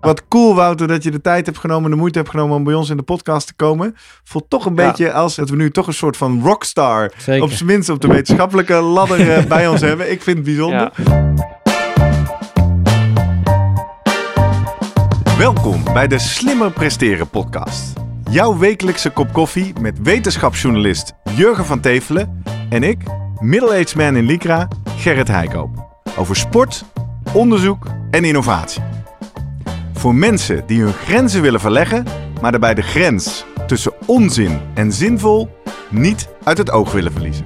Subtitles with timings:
[0.00, 2.74] Wat cool, Wouter, dat je de tijd hebt genomen, de moeite hebt genomen om bij
[2.74, 3.96] ons in de podcast te komen.
[4.24, 7.42] Voelt toch een beetje als dat we nu toch een soort van rockstar, Zeker.
[7.42, 10.10] op zijn minst op de wetenschappelijke ladder eh, bij ons hebben.
[10.10, 10.92] Ik vind het bijzonder.
[15.38, 17.92] Welkom bij de Slimmer Presteren podcast.
[18.30, 23.02] Jouw wekelijkse kop koffie met wetenschapsjournalist Jurgen van Tevelen en ik,
[23.38, 25.88] middle-aged man in Lycra, Gerrit Heikoop.
[26.18, 26.84] Over sport,
[27.32, 28.82] onderzoek en innovatie.
[30.00, 32.04] Voor mensen die hun grenzen willen verleggen,
[32.40, 35.50] maar daarbij de grens tussen onzin en zinvol
[35.90, 37.44] niet uit het oog willen verliezen.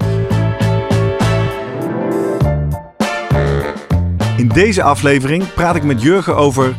[4.37, 6.77] In deze aflevering praat ik met Jurgen over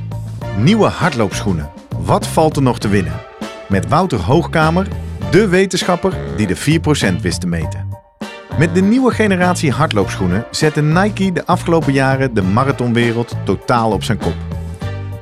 [0.58, 1.70] nieuwe hardloopschoenen.
[1.98, 3.22] Wat valt er nog te winnen?
[3.68, 4.88] Met Wouter Hoogkamer,
[5.32, 6.82] de wetenschapper die de
[7.18, 7.88] 4% wist te meten.
[8.58, 14.18] Met de nieuwe generatie hardloopschoenen zette Nike de afgelopen jaren de marathonwereld totaal op zijn
[14.18, 14.55] kop.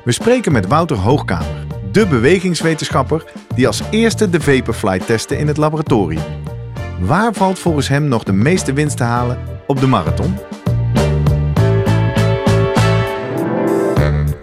[0.04, 5.56] We spreken met Wouter Hoogkamer, de bewegingswetenschapper die als eerste de Vaporfly testte in het
[5.56, 6.22] laboratorium.
[7.00, 10.38] Waar valt volgens hem nog de meeste winst te halen op de marathon?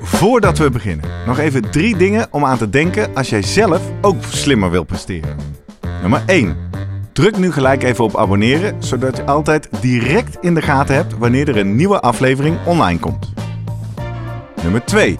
[0.02, 4.24] Voordat we beginnen, nog even drie dingen om aan te denken als jij zelf ook
[4.24, 5.38] slimmer wil presteren.
[6.02, 6.56] Nummer 1.
[7.14, 11.50] Druk nu gelijk even op abonneren, zodat je altijd direct in de gaten hebt wanneer
[11.50, 13.34] er een nieuwe aflevering online komt.
[14.64, 15.20] Nummer 2.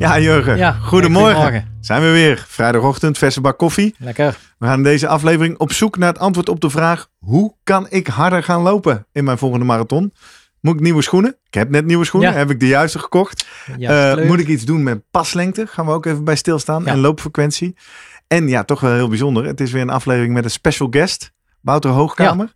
[0.00, 0.56] Ja, Jurgen.
[0.56, 1.32] Ja, goedemorgen.
[1.34, 1.76] goedemorgen.
[1.80, 2.44] Zijn we weer.
[2.48, 3.94] Vrijdagochtend, verse bak koffie.
[3.98, 4.38] Lekker.
[4.58, 7.86] We gaan in deze aflevering op zoek naar het antwoord op de vraag: hoe kan
[7.90, 10.12] ik harder gaan lopen in mijn volgende marathon?
[10.60, 11.36] Moet ik nieuwe schoenen?
[11.46, 12.30] Ik heb net nieuwe schoenen.
[12.32, 12.36] Ja.
[12.36, 13.46] Heb ik de juiste gekocht?
[13.76, 15.66] Ja, Eh, moet ik iets doen met paslengte?
[15.66, 16.86] Gaan we ook even bij stilstaan.
[16.86, 17.76] En loopfrequentie.
[18.26, 19.44] En ja, toch wel heel bijzonder.
[19.44, 21.32] Het is weer een aflevering met een special guest.
[21.60, 22.52] Wouter Hoogkamer.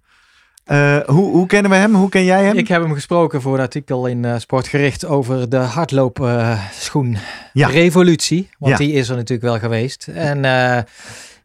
[0.65, 1.95] Eh, hoe, hoe kennen we hem?
[1.95, 2.57] Hoe ken jij hem?
[2.57, 7.17] Ik heb hem gesproken voor het artikel in eh, Sportgericht over de hardloopschoen
[7.53, 7.69] Ja.
[7.69, 8.49] revolutie.
[8.59, 8.79] Want Ja.
[8.79, 10.09] die is er natuurlijk wel geweest.
[10.15, 10.83] En eh,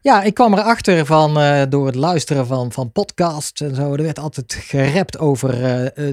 [0.00, 1.34] ja, ik kwam erachter van
[1.68, 3.94] door het luisteren van, van podcasts en zo.
[3.94, 5.50] Er werd altijd gerept over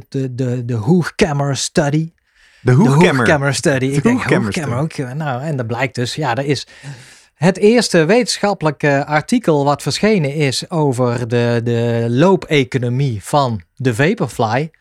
[0.10, 2.12] de, de, de Hoogkammer Study.
[2.62, 2.78] de De.
[2.90, 3.86] Hoogkammer Study.
[3.86, 4.32] Ik denk,
[4.72, 4.98] ook.
[4.98, 6.68] Nou, en dat blijkt dus, ja, er is
[7.38, 14.72] het eerste wetenschappelijke artikel wat verschenen is over de, de loopeconomie van de Vaporfly.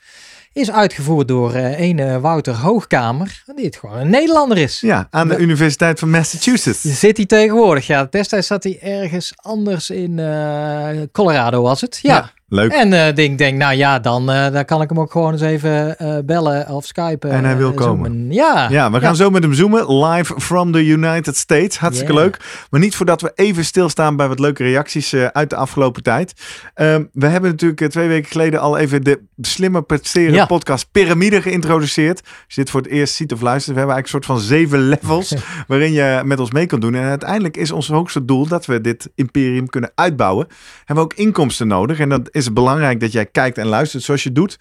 [0.52, 4.80] Is uitgevoerd door eh een Wouter Hoogkamer, die het gewoon een Nederlander is.
[4.80, 5.36] Ja, aan de.
[5.36, 6.80] Universiteit van Massachusetts.
[6.80, 7.86] Zit hij tegenwoordig?
[7.86, 11.98] Ja, destijds zat hij ergens anders in eh, Colorado was het.
[12.02, 12.32] Ja.
[12.48, 12.72] Leuk.
[12.72, 15.40] En eh ik denk, nou ja, dan, eh, dan kan ik hem ook gewoon eens
[15.40, 17.30] even eh, bellen of skypen.
[17.30, 18.10] En hij wil komen.
[18.10, 18.32] zoomen.
[18.32, 18.68] Ja.
[18.70, 20.04] Ja, we gaan zo met hem zoomen.
[20.04, 21.78] Live from the United States.
[21.78, 22.24] Hartstikke Yeah.
[22.24, 22.66] leuk.
[22.70, 26.32] Maar niet voordat we even stilstaan bij wat leuke reacties uit de afgelopen tijd.
[26.74, 30.46] Ehm, we hebben natuurlijk twee weken geleden al even de Slimmer Presteren Ja.
[30.46, 32.20] podcast Pyramide geïntroduceerd.
[32.24, 33.74] Als je dit voor het eerst ziet of luistert.
[33.74, 35.34] We hebben eigenlijk een soort van zeven levels
[35.66, 36.94] waarin je met ons mee kan doen.
[36.94, 40.46] En uiteindelijk is ons hoogste doel dat we dit imperium kunnen uitbouwen.
[40.84, 41.98] Hebben we ook inkomsten nodig.
[41.98, 44.58] En dan is het belangrijk dat jij kijkt en luistert zoals je doet.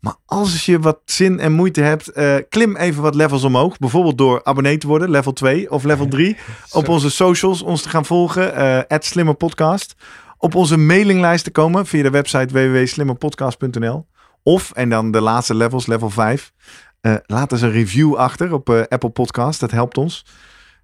[0.00, 3.78] Maar als je wat zin en moeite hebt, eh, klim even wat levels omhoog.
[3.78, 6.36] Bijvoorbeeld door abonnee te worden, level 2 of level 3.
[6.72, 8.54] op onze socials ons te gaan volgen,
[8.88, 9.94] eh slimmerpodcast.
[10.38, 14.06] Op onze mailinglijst te komen via de website www.slimmerpodcast.nl.
[14.42, 16.52] Of, en dan de laatste levels, level 5.
[17.00, 20.24] eh, laat eens een review achter op Apple Podcast, dat helpt ons.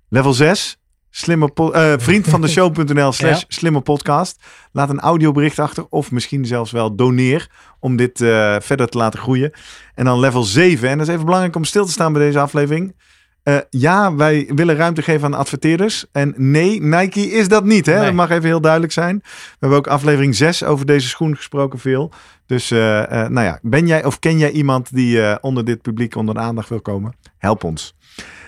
[0.09, 0.79] Level 6,
[1.17, 4.43] slimmer po- eh, vriend van de show.nl slash slimme podcast.
[4.73, 9.21] Laat een audiobericht achter of misschien zelfs wel doneer om dit eh, verder te laten
[9.21, 9.53] groeien.
[9.95, 12.39] En dan level 7, en dat is even belangrijk om stil te staan bij deze
[12.39, 12.97] aflevering.
[13.43, 16.05] Eh, ja, wij willen ruimte geven aan adverteerders.
[16.13, 17.87] En nee, Nike is dat niet.
[17.87, 17.95] Hè?
[17.95, 18.05] Nee.
[18.05, 19.21] Dat mag even heel duidelijk zijn.
[19.23, 22.13] We hebben ook aflevering 6 over deze schoen gesproken veel.
[22.47, 26.41] Dus nou ja, ben jij of ken jij iemand die onder dit publiek onder de
[26.41, 27.15] aandacht wil komen?
[27.39, 27.95] Help ons.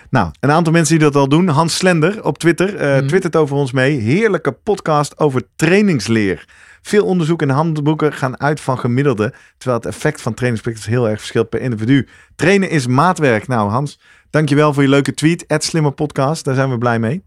[0.09, 1.47] Nou, een aantal mensen die dat al doen.
[1.47, 3.07] Hans Slender op Twitter eh Mhm.
[3.07, 3.99] twittert over ons mee.
[3.99, 6.45] Heerlijke podcast over trainingsleer.
[6.81, 11.19] Veel onderzoek en handboeken gaan uit van gemiddelde, terwijl het effect van trainingspractice heel erg
[11.19, 12.07] verschilt per individu.
[12.35, 13.47] Trainen is maatwerk.
[13.47, 13.99] Nou, Hans,
[14.29, 15.45] dankjewel voor je leuke tweet.
[15.57, 17.23] Slimmer Podcast, daar zijn we blij mee.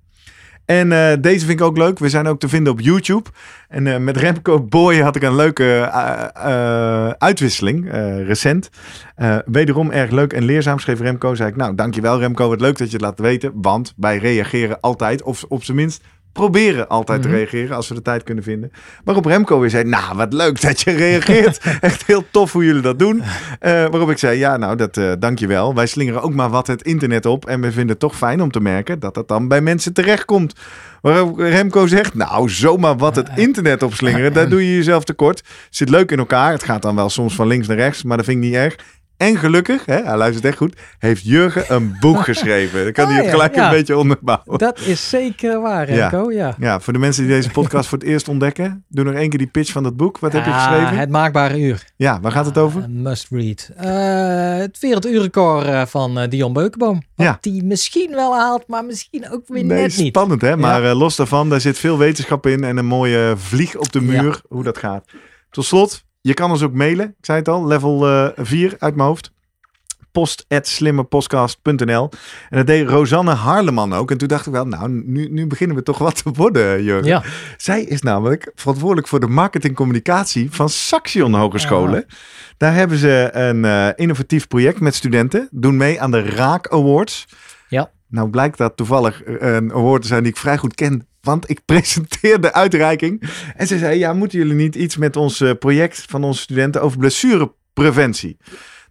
[0.70, 1.99] En eh, deze vind ik ook leuk.
[1.99, 3.31] We zijn ook te vinden op YouTube.
[3.69, 5.90] En eh, met Remco Boy had ik een leuke
[6.34, 7.90] eh, uitwisseling,
[8.26, 8.70] recent.
[9.44, 11.34] Wederom erg leuk en leerzaam, schreef Remco.
[11.34, 13.52] Zei ik, nou, dankjewel Remco, wat leuk dat je het laat weten.
[13.55, 16.02] Want wij reageren altijd, of op zijn minst
[16.32, 17.37] proberen altijd te Mhm.
[17.37, 18.73] reageren als we de tijd kunnen vinden.
[19.05, 21.59] Waarop Remco weer zei, nou wat leuk dat je reageert.
[21.81, 23.23] Echt heel tof hoe jullie dat doen.
[23.59, 25.75] Eh, waarop ik zei, ja nou dat eh dankjewel.
[25.75, 27.47] Wij slingeren ook maar wat het internet op.
[27.47, 30.53] En we vinden het toch fijn om te merken dat dat dan bij mensen terechtkomt.
[31.00, 34.33] Waarop Remco zegt, nou zomaar wat het internet opslingeren.
[34.33, 35.43] Daar doe je jezelf tekort.
[35.71, 36.53] Zit leuk in elkaar.
[36.53, 38.03] Het gaat dan wel soms van links naar rechts.
[38.03, 38.76] Maar dat vind ik niet erg.
[39.20, 42.82] En gelukkig, hè, hij luistert echt goed, heeft Jurgen een boek geschreven.
[42.84, 43.64] Dan kan Ah, hij het gelijk ja.
[43.64, 44.58] een beetje onderbouwen.
[44.58, 46.32] Dat is zeker waar, Remco.
[46.32, 46.55] Ja.
[46.58, 49.38] Ja, voor de mensen die deze podcast voor het eerst ontdekken, doe nog één keer
[49.38, 50.19] die pitch van dat boek.
[50.19, 50.96] Wat heb je Ah, geschreven?
[50.99, 51.84] Het maakbare uur.
[51.96, 52.82] Ja, waar gaat het over?
[52.82, 53.70] Ah, must read.
[53.76, 57.02] Eh, het werelduurrecord eh, van eh, Dion Beukenboom.
[57.14, 57.38] Wat Ja.
[57.40, 60.06] die misschien wel haalt, maar misschien ook weer Nee, net niet.
[60.06, 60.56] spannend hè.
[60.56, 64.40] Maar los daarvan, daar zit veel wetenschap in en een mooie vlieg op de muur,
[64.49, 65.05] hoe dat gaat.
[65.50, 67.06] Tot slot, je kan ons ook mailen.
[67.06, 69.32] Ik zei het al, level eh 4 uit mijn hoofd.
[70.12, 72.08] post.slimmerpodcast.nl
[72.49, 74.11] En dat deed Rosanne Harleman ook.
[74.11, 77.06] En toen dacht ik wel, nou, nu, nu beginnen we toch wat te worden, Jurgen.
[77.08, 77.22] Ja,
[77.56, 82.06] Zij is namelijk verantwoordelijk voor de marketingcommunicatie van Saxion Hogescholen.
[82.56, 85.49] Daar hebben ze een eh, innovatief project met studenten.
[85.50, 87.26] Doen mee aan de Raak Awards.
[87.69, 87.90] Ja.
[88.08, 91.08] Nou blijkt dat toevallig eh, een award te zijn die ik vrij goed ken.
[91.20, 93.31] Want ik presenteer de uitreiking.
[93.56, 96.82] En ze zei, ja, moeten jullie niet iets met ons eh, project van onze studenten
[96.82, 98.37] over blessurepreventie?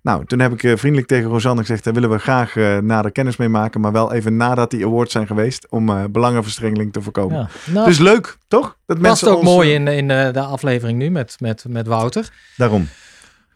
[0.02, 3.12] Nou, toen heb ik eh, vriendelijk tegen Rosanne gezegd, daar willen we graag eh, nader
[3.12, 3.82] kennis mee maken.
[3.82, 7.38] Maar wel even nadat die awards zijn geweest om belangenverstrengeling te voorkomen.
[7.38, 7.72] ja.
[7.74, 8.78] Nou, Dus leuk, toch?
[8.86, 12.30] Dat past ook ons, mooi in, in de aflevering nu met, met, met Wouter.
[12.58, 12.88] Daarom.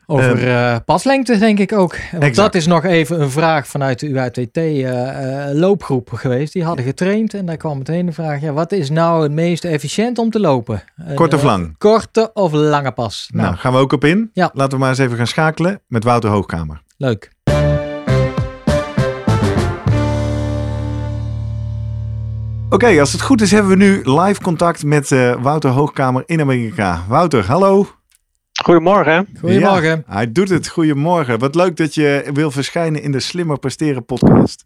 [0.06, 1.96] Over eh, paslengte, denk ik ook.
[2.12, 2.36] Want Exact.
[2.36, 6.54] dat is nog even een vraag vanuit de UITT eh, eh, loopgroep geweest.
[6.54, 9.66] Die hadden getraind en daar kwam meteen de vraag: ja, wat is nou het meest
[9.66, 10.84] efficiënt om te lopen?
[10.98, 11.78] Een, Kort of lang?
[11.78, 13.28] korte of lange pas?
[13.32, 14.30] Nou, Nou, gaan we ook op in.
[14.34, 14.50] Ja.
[14.54, 16.82] Laten we maar eens even gaan schakelen met Wouter Hoogkamer.
[16.98, 17.32] leuk.
[22.70, 25.10] Oké, als het goed is hebben we nu live contact met
[25.42, 27.04] Wouter Hoogkamer in Amerika.
[27.08, 27.88] Wouter, hallo.
[28.64, 29.28] Goedemorgen.
[29.40, 30.04] Goedemorgen.
[30.08, 30.68] Ja, hij doet het.
[30.68, 31.40] Goedemorgen.
[31.40, 34.66] Wat leuk dat je wil verschijnen in de Slimmer Presteren podcast.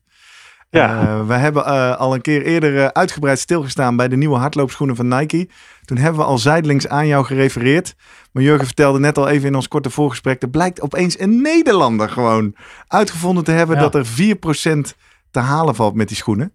[0.70, 1.02] Ja.
[1.02, 4.96] Eh, we hebben eh, al een keer eerder eh, uitgebreid stilgestaan bij de nieuwe hardloopschoenen
[4.96, 5.50] van Nike.
[5.86, 7.96] Toen hebben we al zijdelings aan jou gerefereerd.
[8.32, 10.42] Maar Jurgen vertelde net al even in ons korte voorgesprek.
[10.42, 12.56] Er blijkt opeens een Nederlander gewoon
[12.88, 13.82] uitgevonden te hebben Ja.
[13.82, 14.96] dat er 4%
[15.32, 16.54] te halen valt met die schoenen.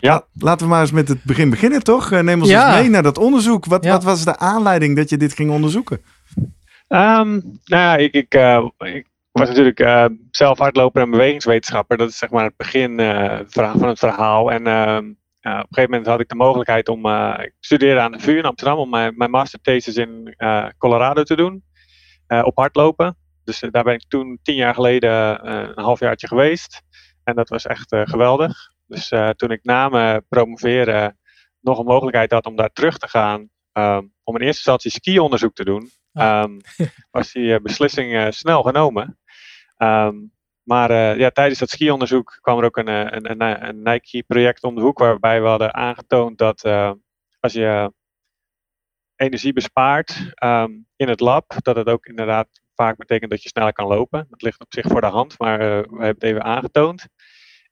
[0.00, 0.12] Ja.
[0.12, 2.10] La- Laten we maar eens met het begin beginnen, toch?
[2.10, 2.66] Neem ons Ja.
[2.72, 3.66] eens mee naar dat onderzoek.
[3.66, 3.90] Wat, Ja.
[3.90, 6.00] wat was de aanleiding dat je dit ging onderzoeken?
[6.88, 7.32] Ehm,
[7.64, 8.66] nou ja, ik, ik, eh,
[9.32, 11.96] was natuurlijk eh, zelf hardloper en bewegingswetenschapper.
[11.96, 14.52] Dat is zeg maar het begin eh, van het verhaal.
[14.52, 17.06] En ehm, op een gegeven moment had ik de mogelijkheid om.
[17.40, 20.36] ik studeerde aan de VU in Amsterdam om mijn, masterthesis in
[20.78, 21.64] Colorado te doen.
[22.42, 23.16] op hardlopen.
[23.44, 26.82] Dus daar ben ik toen tien jaar geleden een halfjaartje geweest.
[27.24, 28.56] En dat was echt geweldig.
[28.86, 31.18] Dus toen ik na mijn promoveren
[31.60, 33.48] nog een mogelijkheid had om daar terug te gaan.
[33.72, 35.90] ehm, om in eerste instantie ski-onderzoek te doen.
[36.14, 36.42] Ah.
[36.42, 36.58] ehm,
[37.10, 39.18] was die eh, beslissing eh, snel genomen.
[39.76, 40.16] Ehm,
[40.62, 44.74] maar eh, ja, tijdens dat ski-onderzoek kwam er ook een, een, een, een Nike-project om
[44.74, 44.98] de hoek.
[44.98, 46.64] Waarbij we hadden aangetoond dat
[47.40, 47.92] als je
[49.16, 53.72] energie bespaart ehm, in het lab, dat het ook inderdaad vaak betekent dat je sneller
[53.72, 54.26] kan lopen.
[54.30, 57.06] Dat ligt op zich voor de hand, maar we hebben het even aangetoond.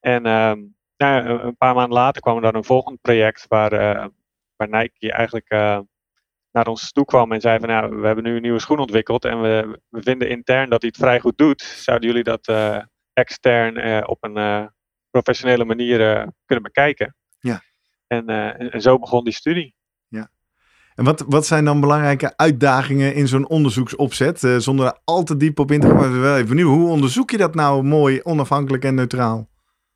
[0.00, 3.70] En nou, een- paar maanden later kwam er dan een volgend project waar,
[4.56, 5.48] waar Nike eigenlijk
[6.52, 9.24] naar ons toe kwam en zei van nou, we hebben nu een nieuwe schoen ontwikkeld
[9.24, 11.62] en we, we vinden intern dat hij het vrij goed doet.
[11.62, 12.78] Zouden jullie dat eh,
[13.12, 14.66] extern eh, op een eh,
[15.10, 15.98] professionele manier
[16.44, 17.16] kunnen bekijken?
[17.38, 17.62] Ja.
[18.06, 19.74] En, en, en zo begon die studie.
[20.94, 24.38] En wat, wat zijn dan belangrijke uitdagingen in zo'n onderzoeksopzet?
[24.38, 26.74] Zonder er al te diep op in te gaan, maar wel even benieuwd.
[26.74, 29.48] Hoe onderzoek je dat nou mooi, onafhankelijk en neutraal?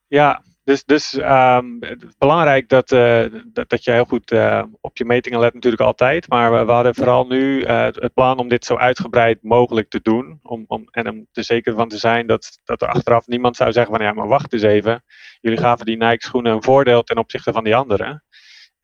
[0.06, 4.62] Ja, dus, dus ehm, het is belangrijk dat, eh, dat, dat je heel goed eh,
[4.80, 6.28] op je metingen let natuurlijk altijd.
[6.28, 10.00] Maar we, we hadden vooral nu eh, het plan om dit zo uitgebreid mogelijk te
[10.02, 10.38] doen.
[10.42, 13.72] Om, om, en om er zeker van te zijn dat, dat er achteraf niemand zou
[13.72, 15.04] zeggen van ja, maar wacht eens even.
[15.40, 18.24] Jullie gaven die Nike schoenen een voordeel ten opzichte van die anderen.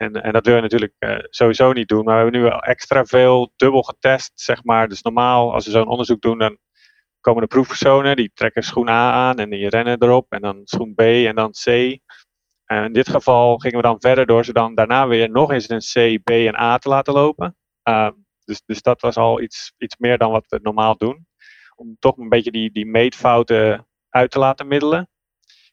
[0.02, 2.04] En, en dat wil je natuurlijk eh, sowieso niet doen.
[2.04, 4.88] Maar we hebben nu extra veel dubbel getest, zeg maar.
[4.88, 6.58] Dus normaal, als we zo'n onderzoek doen, dan
[7.22, 10.32] komen de proefpersonen, die trekken schoen A aan en die rennen erop.
[10.32, 11.66] En dan schoen B en dan C.
[12.64, 15.68] En in dit geval gingen we dan verder door ze dan daarna weer nog eens
[15.68, 17.56] een C, B en A te laten lopen.
[17.82, 18.12] Ehm,
[18.44, 21.26] dus, dus dat was al iets, iets meer dan wat we normaal doen.
[21.76, 25.08] Om toch een beetje die, die meetfouten uit te laten middelen.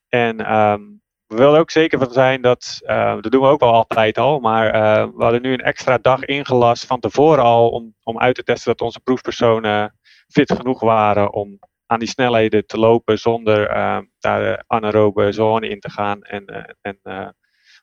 [0.07, 0.81] En ehm,
[1.27, 4.39] we willen ook zeker van zijn dat, eh, dat doen we ook wel altijd al,
[4.39, 8.35] maar eh, we hadden nu een extra dag ingelast van tevoren al om, om uit
[8.35, 9.98] te testen dat onze proefpersonen
[10.31, 15.69] fit genoeg waren om aan die snelheden te lopen zonder eh, daar de anaerobe zone
[15.69, 17.29] in te gaan en, eh, en eh,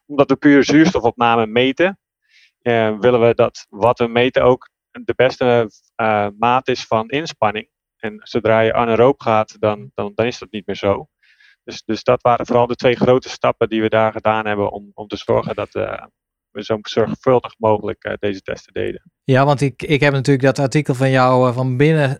[0.05, 1.99] omdat we puur zuurstofopname meten,
[2.99, 5.71] willen we dat wat we meten ook de beste
[6.37, 7.69] maat is van inspanning.
[7.97, 11.07] En zodra je anaeroop gaat, dan, dan, dan is dat niet meer zo.
[11.63, 14.91] Dus, dus dat waren vooral de twee grote stappen die we daar gedaan hebben om,
[14.93, 15.71] om te zorgen dat
[16.57, 19.01] we zo zorgvuldig mogelijk uh, deze testen deden.
[19.23, 22.19] Ja, want ik, ik heb natuurlijk dat artikel van jou uh, van binnen,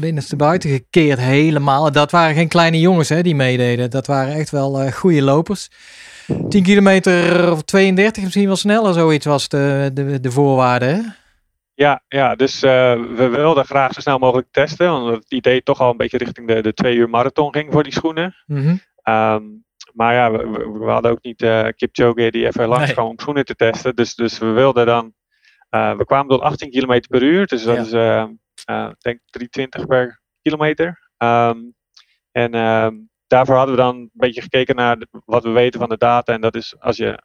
[0.00, 1.92] binnenste buiten gekeerd helemaal.
[1.92, 3.90] Dat waren geen kleine jongens hè, die meededen.
[3.90, 5.70] Dat waren echt wel goede lopers.
[6.48, 10.84] 10 kilometer of 32 misschien wel sneller, zoiets was de, de, de voorwaarde.
[10.84, 11.00] Hè?
[11.74, 12.70] Ja, ja dus uh,
[13.16, 14.90] we wilden graag zo snel mogelijk testen.
[14.90, 17.82] Want het idee toch al een beetje richting de, de twee uur marathon ging voor
[17.82, 18.34] die schoenen.
[18.46, 19.64] Mm um,
[19.96, 23.44] maar ja, we, we, hadden ook niet uh, Kipchoge die even langs kwam om schoenen
[23.44, 23.96] te testen.
[23.96, 25.14] Dus, dus we wilden dan...
[25.70, 27.46] Uh, we kwamen tot 18 km per uur.
[27.46, 28.22] Dus dat ja.
[28.22, 31.10] is ik denk 320 per kilometer.
[31.18, 31.74] Um,
[32.30, 35.96] en um, daarvoor hadden we dan een beetje gekeken naar wat we weten van de
[35.96, 36.32] data.
[36.32, 37.22] En dat is als je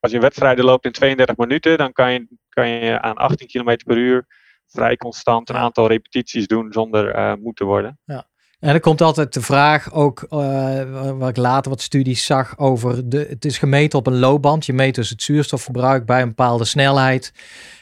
[0.00, 3.76] als je wedstrijden loopt in 32 minuten, dan kan je, kan je aan 18 km
[3.84, 4.26] per uur
[4.66, 7.98] vrij constant een aantal repetities doen zonder uh, moe te worden.
[8.04, 8.28] Ja.
[8.60, 13.08] En er komt altijd de vraag, ook uh, wat ik later wat studies zag over,
[13.08, 14.66] de, het is gemeten op een loopband.
[14.66, 17.32] Je meet dus het zuurstofverbruik bij een bepaalde snelheid.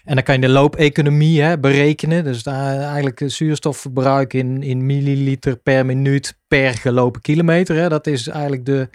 [0.05, 2.25] En dan kan je de loopeconomie hè, berekenen.
[2.25, 7.77] Dus eigenlijk het zuurstofverbruik in, in milliliter per minuut per gelopen kilometer.
[7.77, 7.89] Hè.
[7.89, 8.89] Dat is eigenlijk de,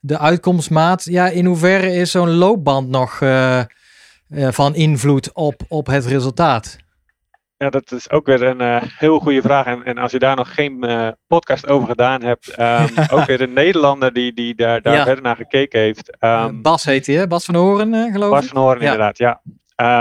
[0.00, 1.04] de uitkomstmaat.
[1.04, 3.60] Ja, in hoeverre is zo'n loopband nog uh,
[4.28, 6.76] uh, van invloed op, op het resultaat?
[7.58, 9.66] Ja, dat is ook weer een uh, heel goede vraag.
[9.66, 10.86] En, en als je daar nog geen
[11.26, 12.88] podcast over gedaan hebt, um,
[13.18, 15.04] ook weer een Nederlander die, die daar, daar ja.
[15.04, 16.16] verder naar gekeken heeft.
[16.20, 17.26] Um, Bas heet hij, hè?
[17.26, 18.40] Bas van Horen, geloof ik?
[18.40, 18.84] Bas van Horen, ja.
[18.84, 19.42] inderdaad, ja.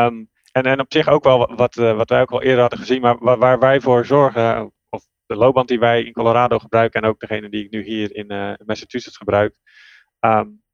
[0.06, 3.02] Um, en, en op zich ook wel wat, wat wij ook al eerder hadden gezien,
[3.02, 7.10] maar waar, waar wij voor zorgen, of de loopband die wij in Colorado gebruiken en
[7.10, 9.56] ook degene die ik nu hier in Massachusetts gebruik,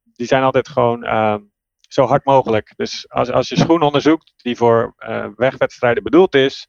[0.03, 1.01] die zijn altijd gewoon
[1.87, 2.73] zo hard mogelijk.
[2.75, 4.95] Dus als, als je schoen onderzoekt die voor
[5.35, 6.67] wegwedstrijden bedoeld is,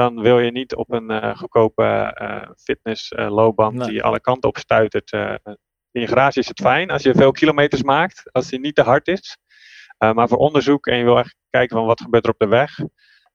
[0.00, 3.88] dan wil je niet op een uh, goedkope uh, fitnessloopband nee.
[3.88, 5.12] die alle kanten op stuitert.
[5.90, 8.82] in je garage is het fijn als je veel kilometers maakt, als die niet te
[8.82, 9.36] hard is.
[9.98, 12.78] maar voor onderzoek en je wil echt kijken van wat gebeurt er op de weg,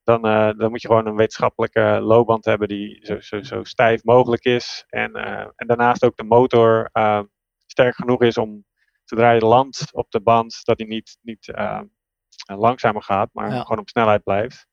[0.03, 0.22] dan,
[0.57, 4.84] dan moet je gewoon een wetenschappelijke loopband hebben die zo, zo, zo stijf mogelijk is.
[4.88, 5.13] En,
[5.55, 6.89] en daarnaast ook de motor
[7.65, 8.65] sterk genoeg is om
[9.03, 11.51] zodra je landt op de band, dat hij niet, niet
[12.45, 13.62] langzamer gaat, maar ja.
[13.62, 14.67] gewoon op snelheid blijft.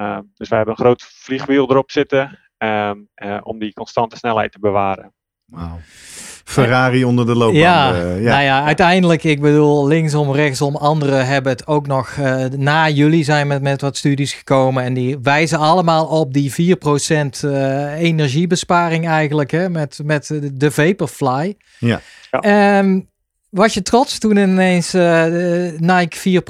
[0.00, 4.52] Uh, dus wij hebben een groot vliegwiel erop zitten um, uh, om die constante snelheid
[4.52, 5.12] te bewaren.
[5.44, 5.78] Wauw.
[6.44, 7.56] Ferrari onder de loopband.
[7.56, 12.44] Ja, ja, nou ja, uiteindelijk, ik bedoel, linksom, rechtsom, anderen hebben het ook nog uh,
[12.44, 16.54] na jullie zijn met, met wat studies gekomen en die wijzen allemaal op die 4%
[17.44, 21.56] uh, energiebesparing eigenlijk, hè, met, met de Vaporfly.
[21.78, 22.00] Ja.
[22.30, 22.78] ja.
[22.78, 23.08] Um,
[23.50, 25.24] was je trots toen ineens uh,
[25.76, 26.40] Nike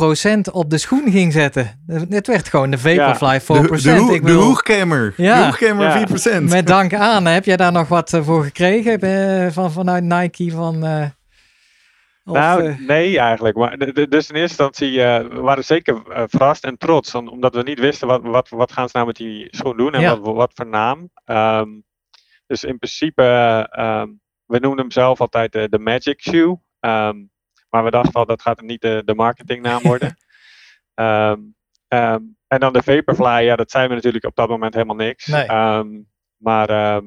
[0.48, 1.84] 4% op de schoen ging zetten?
[2.08, 3.44] Het werd gewoon de Vaporfly 4%.
[3.46, 3.62] Ja.
[3.62, 5.14] De, de, ho ik bedoel, de hoogkamer.
[5.16, 5.38] Ja.
[5.38, 6.40] De hoogkamer ja.
[6.40, 6.42] 4%.
[6.42, 7.26] Met dank aan.
[7.26, 10.50] Heb jij daar nog wat voor gekregen uh, van, vanuit Nike?
[10.50, 11.04] Van, uh,
[12.24, 13.56] of, nou, nee eigenlijk.
[13.56, 17.14] Maar, dus in eerste instantie we waren zeker verrast en trots.
[17.14, 20.20] Omdat we niet wisten wat, wat, wat gaan ze nou met die schoen doen en
[20.20, 21.10] wat, wat voor naam.
[21.26, 21.84] Um,
[22.46, 23.22] dus in principe,
[23.78, 26.58] um, we noemen hem zelf altijd de, de Magic Shoe.
[26.80, 27.30] Um,
[27.68, 30.16] maar we dachten al, dat gaat niet de, de marketingnaam worden.
[30.94, 31.54] um,
[31.98, 35.26] um, en dan de Vaporfly, ja, dat zijn we natuurlijk op dat moment helemaal niks.
[35.26, 35.46] Nee.
[36.36, 37.02] maar,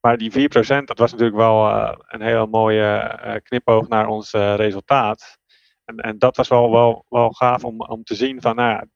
[0.00, 4.34] maar die 4%, dat was natuurlijk wel uh, een heel mooie uh, knipoog naar ons
[4.34, 5.38] uh, resultaat.
[5.84, 8.88] En, en dat was wel, wel, wel gaaf om, om te zien van, nou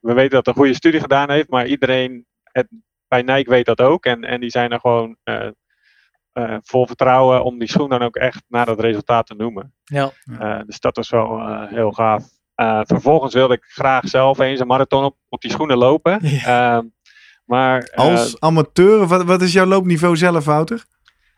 [0.00, 2.68] we weten dat het een goede studie gedaan heeft, maar iedereen het,
[3.08, 4.04] bij Nike weet dat ook.
[4.04, 5.16] En, en die zijn er gewoon
[6.38, 9.74] uh, vol vertrouwen om die schoen dan ook echt naar dat resultaat te noemen.
[9.84, 10.10] Ja.
[10.40, 12.24] Uh, dus dat was wel uh, heel gaaf.
[12.86, 16.18] vervolgens wilde ik graag zelf eens een marathon op, op die schoenen lopen.
[16.22, 16.76] Ja.
[16.76, 16.86] Ehm,
[17.44, 20.84] maar, Als amateur, wat, wat is jouw loopniveau zelf, Wouter?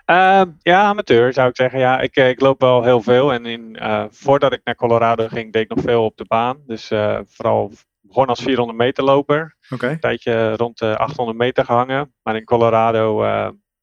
[0.04, 1.78] Ehm, ja, amateur zou ik zeggen.
[1.78, 3.32] Ja, ik, ik loop wel heel veel.
[3.32, 3.78] En in,
[4.10, 6.56] voordat ik naar Colorado ging, deed ik nog veel op de baan.
[6.66, 6.86] Dus
[7.26, 9.56] vooral begon als 400 meter loper.
[9.70, 9.90] Okay.
[9.90, 12.14] Een tijdje rond de 800 meter gehangen.
[12.22, 13.22] Maar in Colorado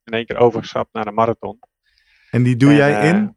[0.07, 1.59] in één keer overgestapt naar een marathon.
[2.31, 3.35] En die doe en, jij uh, in?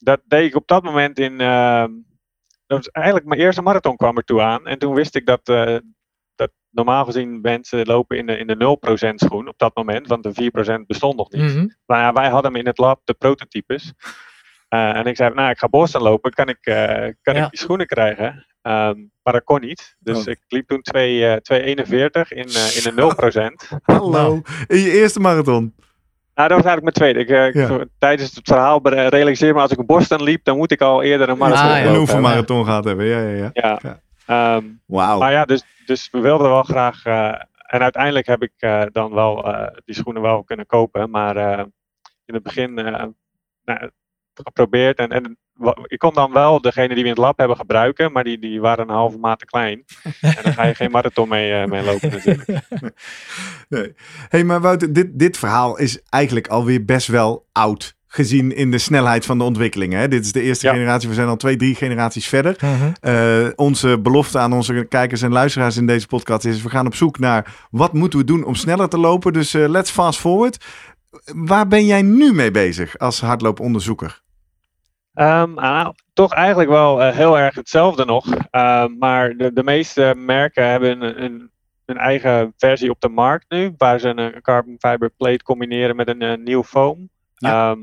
[0.00, 1.32] Dat deed ik op dat moment in.
[1.32, 1.84] Uh,
[2.66, 4.66] dat was eigenlijk mijn eerste marathon kwam er toe aan.
[4.66, 5.76] En toen wist ik dat, uh,
[6.34, 8.78] dat normaal gezien mensen lopen in de, in de
[9.10, 11.42] 0% schoen op dat moment, want de 4% bestond nog niet.
[11.42, 11.74] Mm -hmm.
[11.86, 13.92] Maar ja, wij hadden hem in het lab, de prototypes.
[14.68, 16.74] Uh, en ik zei, nou, ik ga Boston lopen, kan ik, uh,
[17.22, 17.44] kan ja.
[17.44, 18.46] ik die schoenen krijgen?
[18.62, 19.96] Um, maar dat kon niet.
[19.98, 20.26] Dus oh.
[20.26, 21.00] ik liep toen 2,41
[22.28, 23.78] in, uh, in de 0%.
[23.96, 25.74] Hallo, in je eerste marathon?
[26.38, 27.48] Nou, dat was eigenlijk mijn tweede.
[27.48, 27.84] Ik, uh, Ja.
[27.98, 31.28] Tijdens het verhaal realiseer me als ik een Boston liep, dan moet ik al eerder
[31.28, 31.86] een marathon Ah, ja.
[31.86, 33.06] Een oefenmarathon gehad hebben.
[33.06, 33.78] Ja, ja, ja.
[33.82, 34.00] Ja.
[34.26, 35.18] Ehm, Wauw.
[35.18, 37.04] maar ja, dus, dus we wilden wel graag.
[37.04, 37.26] eh,
[37.66, 41.10] en uiteindelijk heb ik eh, dan wel eh, die schoenen wel kunnen kopen.
[41.10, 41.64] Maar eh,
[42.24, 43.04] in het begin eh,
[43.64, 43.90] nou,
[44.34, 44.98] geprobeerd.
[44.98, 45.38] En, en
[45.86, 48.12] ik kon dan wel degene die we in het lab hebben gebruiken.
[48.12, 49.84] Maar die, die waren een halve maat te klein.
[50.20, 52.46] en dan ga je geen marathon mee, mee lopen natuurlijk.
[53.68, 53.94] Nee.
[54.28, 57.96] hey, maar Wouter, dit, dit verhaal is eigenlijk alweer best wel oud.
[58.10, 59.98] Gezien in de snelheid van de ontwikkelingen.
[60.00, 60.08] Hè?
[60.08, 60.72] Dit is de eerste Ja.
[60.72, 61.08] generatie.
[61.08, 62.56] We zijn al twee, drie generaties verder.
[62.60, 62.92] Mhm.
[63.00, 66.94] Eh, onze belofte aan onze kijkers en luisteraars in deze podcast is: we gaan op
[66.94, 69.32] zoek naar wat moeten we doen om sneller te lopen.
[69.32, 70.64] Dus eh, let's fast forward.
[71.34, 74.22] Waar ben jij nu mee bezig als hardlooponderzoeker?
[75.18, 78.26] Ehm, nou, toch eigenlijk wel eh, heel erg hetzelfde nog.
[78.50, 81.50] Ehm, maar de, de meeste merken hebben een, een,
[81.84, 83.74] een eigen versie op de markt nu.
[83.76, 87.10] Waar ze een, een carbon fiber plate combineren met een, eh, nieuw foam.
[87.34, 87.70] Ja.
[87.70, 87.80] Ehm,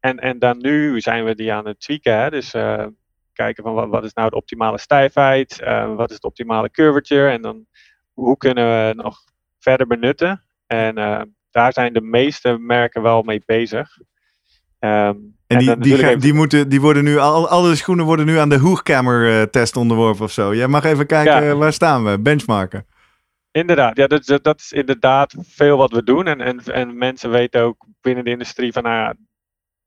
[0.00, 2.18] en, en dan nu zijn we die aan het tweaken.
[2.18, 2.30] Hè?
[2.30, 2.86] Dus eh,
[3.32, 5.60] kijken van wat, wat is nou de optimale stijfheid?
[5.96, 7.30] wat is het optimale curvature?
[7.30, 7.66] En dan
[8.12, 9.18] hoe kunnen we het nog
[9.58, 10.44] verder benutten?
[10.66, 10.94] En
[11.50, 13.88] daar zijn de meeste merken wel mee bezig.
[14.78, 15.16] Ehm,
[15.46, 18.26] En die, die, natuurlijk gaan- even- die, moeten, die worden nu, al, alle schoenen worden
[18.26, 20.54] nu aan de Hoogkamer-test onderworpen of zo.
[20.54, 21.50] Jij mag even kijken, Ja.
[21.50, 22.18] eh, waar staan we?
[22.20, 22.86] Benchmarken.
[23.50, 26.26] Inderdaad, ja, dat, is- dat is inderdaad veel wat we doen.
[26.26, 29.14] En, en, en mensen weten ook binnen de industrie van, nou ja,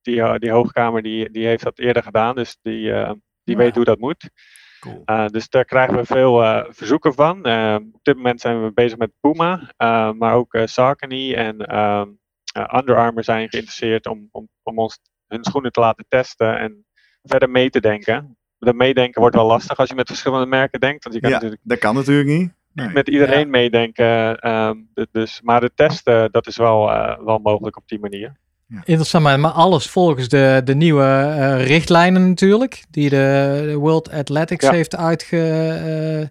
[0.02, 2.36] die, eh, die hoogkamer die, die heeft dat eerder gedaan.
[2.36, 3.12] Dus die, eh,
[3.44, 3.62] die Ja.
[3.62, 4.30] weet hoe dat moet.
[4.80, 5.02] Cool.
[5.06, 7.38] Uh, dus daar krijgen we veel eh, verzoeken van.
[7.76, 9.72] Op dit moment zijn we bezig met Puma,
[10.14, 12.02] maar ook Saucony en uh,
[12.76, 15.00] Under Armour zijn geïnteresseerd om, om, om ons
[15.30, 16.86] hun schoenen te laten testen en
[17.24, 18.38] verder mee te denken.
[18.60, 21.36] Dat meedenken wordt wel lastig als je met verschillende merken denkt, want je kan Ja,
[21.36, 22.52] natuurlijk dat kan natuurlijk niet.
[22.74, 22.90] Nee.
[22.90, 23.46] met iedereen Ja.
[23.46, 24.50] meedenken.
[24.50, 28.36] Um, dus, maar de testen, dat is wel, uh, wel mogelijk op die manier.
[28.84, 34.12] Interessant, maar, maar alles volgens de, de nieuwe uh, richtlijnen natuurlijk, die de, de World
[34.12, 34.72] Athletics Ja.
[34.72, 36.30] heeft uitge,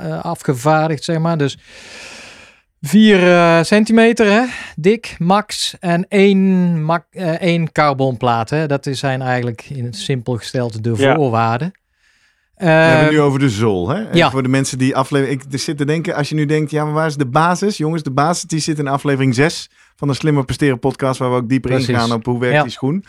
[0.00, 1.38] uh, afgevaardigd, zeg maar.
[1.38, 1.58] Dus
[2.80, 4.42] 4 uh, centimeter, hè?
[4.76, 8.50] dik, max, en één, ma uh, één carbonplaat.
[8.50, 8.66] Hè?
[8.66, 11.14] Dat zijn eigenlijk in het simpel gesteld de Ja.
[11.14, 11.72] voorwaarden.
[12.56, 13.88] We hebben het nu over de zool.
[13.88, 14.00] Hè?
[14.12, 14.30] Ja.
[14.30, 15.42] Voor de mensen die aflevering.
[15.50, 17.76] Ik zit te denken, als je nu denkt, ja, maar waar is de basis?
[17.76, 21.36] Jongens, de basis die zit in aflevering 6 van de Slimmer Presteren podcast, waar we
[21.36, 21.88] ook dieper Precies.
[21.88, 22.62] ingaan op hoe werkt Ja.
[22.62, 23.04] die schoen.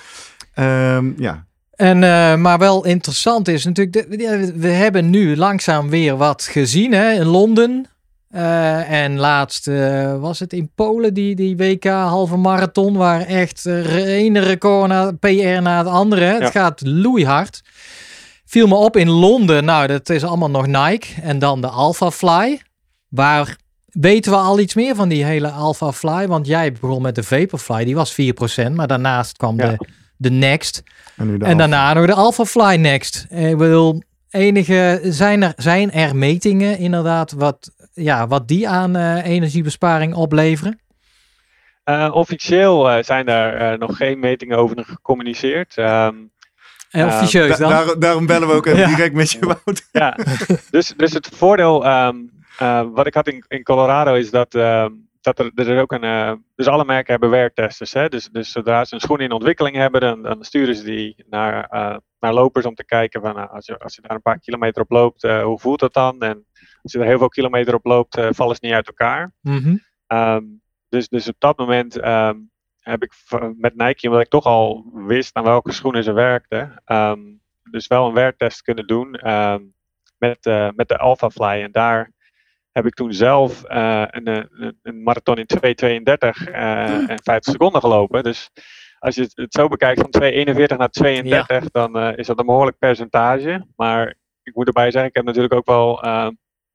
[0.54, 6.18] Ehm, ja, En, uh, maar wel interessant is natuurlijk, de, we hebben nu langzaam weer
[6.18, 7.86] wat gezien hè, in Londen.
[8.36, 13.66] Uh, en laatst uh, was het in Polen, die, die WK halve marathon, waar echt
[13.66, 16.26] uh, ene record na PR na het andere.
[16.26, 16.38] Ja.
[16.40, 17.62] Het gaat loeihard.
[18.46, 21.08] Viel me op in Londen, nou dat is allemaal nog Nike.
[21.22, 22.62] En dan de Alpha Fly.
[23.10, 23.58] Waar
[23.90, 26.28] weten we al iets meer van die hele Alpha Fly?
[26.28, 28.16] Want jij begon met de Vaporfly, die was
[28.70, 28.72] 4%.
[28.72, 29.70] Maar daarnaast kwam Ja.
[29.70, 30.84] de, de Next.
[31.18, 33.26] en de daarna nog de Alpha Fly Next.
[33.30, 39.26] Ik bedoel, enige, zijn, er, zijn er metingen inderdaad wat, ja, wat die aan uh,
[39.26, 40.80] energiebesparing opleveren?
[41.86, 45.78] Uh, officieel uh, zijn daar nog geen metingen over gecommuniceerd.
[45.78, 46.32] Um,
[46.92, 47.70] en officieus da dan?
[47.70, 48.88] daar, daarom bellen we ook even Ja.
[48.88, 49.88] direct met je, Wout.
[49.92, 50.18] ja,
[50.70, 52.32] dus, dus het voordeel um,
[52.94, 56.04] wat ik had in, in Colorado is dat, um, dat er, er ook een.
[56.04, 57.94] Uh, dus alle merken hebben weartesters.
[57.94, 58.10] Hè?
[58.10, 61.68] Dus, dus zodra ze een schoen in ontwikkeling hebben, dan, dan sturen ze die naar,
[61.72, 64.82] uh, naar lopers om te kijken van als, je, als je daar een paar kilometer
[64.82, 66.22] op loopt, uh, hoe voelt dat dan?
[66.22, 66.46] En
[66.82, 69.34] als je er heel veel kilometer op loopt, uh, vallen ze niet uit elkaar.
[69.42, 69.82] Mm -hmm.
[70.18, 73.14] um, dus, dus op dat moment um, heb ik
[73.58, 78.08] met Nike, omdat ik toch al wist aan welke schoenen ze werkten, um, dus wel
[78.08, 79.20] een weartest kunnen doen
[80.22, 81.62] met, uh, met de Alpha Fly.
[81.62, 82.12] En daar
[82.72, 87.82] heb ik toen zelf uh, een, een, een, marathon in 2.32 uh, en 50 seconden
[87.82, 88.24] gelopen.
[88.24, 88.50] Dus
[89.02, 91.62] als je het, zo bekijkt van 2.41 naar 32, ja.
[91.72, 93.66] dan uh, is dat een behoorlijk percentage.
[93.76, 96.06] Maar ik moet erbij zeggen, ik heb natuurlijk ook wel.
[96.06, 96.28] Uh,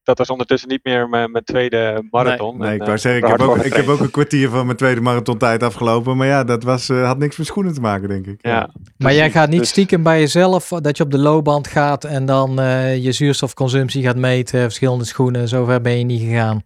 [0.03, 2.59] dat was ondertussen niet meer mijn, mijn tweede marathon.
[2.59, 4.79] Nee, en, ik wou zeggen, ik heb, ook, ik heb ook een kwartier van mijn
[4.79, 6.17] tweede marathontijd afgelopen.
[6.17, 8.39] Maar ja, dat was, uh, had niks met schoenen te maken, denk ik.
[8.41, 8.71] Ja.
[8.97, 12.27] Maar jij gaat niet dus- stiekem bij jezelf dat je op de loopband gaat en
[12.27, 15.49] dan uh, je zuurstofconsumptie gaat meten, verschillende schoenen.
[15.49, 16.65] Zover ben je niet gegaan.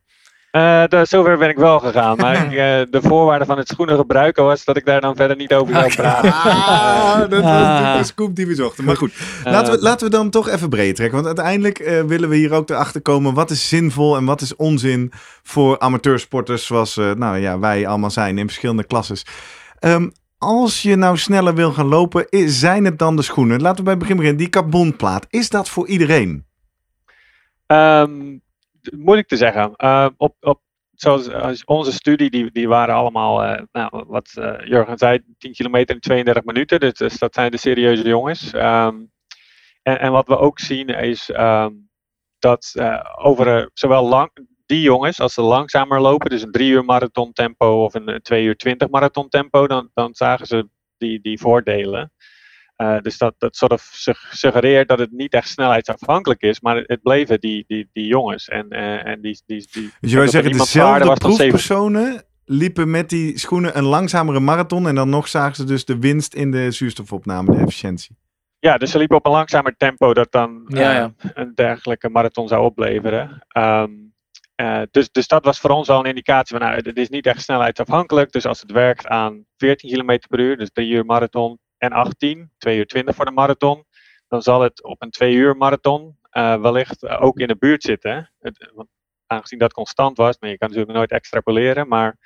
[0.53, 2.17] Uh, de, zover ben ik wel gegaan.
[2.17, 2.57] Maar ik, uh,
[2.91, 5.95] de voorwaarde van het schoenen gebruiken was dat ik daar dan verder niet over zou
[5.95, 6.33] praten.
[6.41, 7.97] Ah, dat was Ah.
[7.97, 8.85] de scoop die we zochten.
[8.85, 9.13] Maar goed,
[9.45, 11.23] laten, we, laten we dan toch even breed trekken.
[11.23, 14.57] Want uiteindelijk uh, willen we hier ook erachter komen wat is zinvol en wat is
[14.57, 19.27] onzin voor amateursporters zoals uh, nou, ja, wij allemaal zijn in verschillende klasses.
[19.81, 23.61] Um, als je nou sneller wil gaan lopen, is, zijn het dan de schoenen?
[23.61, 24.41] Laten we bij het begin beginnen.
[24.41, 26.45] Die carbonplaat, is dat voor iedereen?
[27.67, 28.43] Um,
[28.97, 29.73] moeilijk te zeggen.
[29.77, 34.31] Uh, op, op zoals als onze studie, die, die waren allemaal, uh, nou, wat
[34.65, 36.81] Jurgen zei, 10 kilometer in 32 minuten.
[36.81, 38.53] Dus, dus dat zijn de serieuze jongens.
[38.55, 39.13] Um,
[39.83, 41.89] en, en, wat we ook zien is um,
[42.39, 42.75] dat
[43.19, 44.31] over zowel lang,
[44.67, 48.45] die jongens, als ze langzamer lopen, dus een 3 uur marathon tempo of een 2
[48.45, 52.13] uur 20 marathon tempo, dan, dan zagen ze die, die voordelen.
[52.81, 53.91] Uh, dus dat, dat soort of
[54.31, 58.49] suggereert dat het niet echt snelheidsafhankelijk is, maar het bleven die, die, die jongens.
[58.49, 63.39] En, uh, en die, die, die, dus je wil zeggen, dezelfde proefpersonen liepen met die
[63.39, 67.55] schoenen een langzamere marathon en dan nog zagen ze dus de winst in de zuurstofopname,
[67.55, 68.17] de efficiëntie.
[68.59, 71.13] Ja, dus ze liepen op een langzamer tempo dat dan ja, ja.
[71.25, 73.47] Uh, een dergelijke marathon zou opleveren.
[73.59, 74.15] Um,
[74.61, 77.27] uh, dus, dus dat was voor ons al een indicatie van, nou, het is niet
[77.27, 78.33] echt snelheidsafhankelijk.
[78.33, 82.51] Dus als het werkt aan 14 km per uur, dus 3 uur marathon en 18,
[82.59, 83.85] 2 uur 20 voor de marathon,
[84.29, 88.33] dan zal het op een 2 uur marathon uh, wellicht ook in de buurt zitten.
[88.39, 88.89] Het, want
[89.27, 92.17] aangezien dat constant was, maar je kan natuurlijk nooit extrapoleren, maar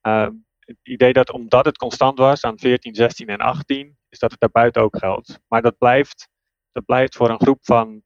[0.00, 4.40] het idee dat omdat het constant was aan 14, 16 en 18, is dat het
[4.40, 5.40] daarbuiten ook geldt.
[5.48, 6.28] Maar dat blijft,
[6.72, 8.02] dat blijft voor een groep van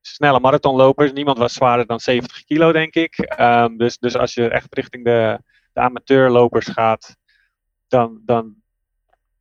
[0.00, 1.12] snelle marathonlopers.
[1.12, 3.34] Niemand was zwaarder dan 70 kilo, denk ik.
[3.40, 5.40] Um, dus, dus als je echt richting de,
[5.72, 7.16] de amateurlopers gaat,
[7.88, 8.62] dan, dan,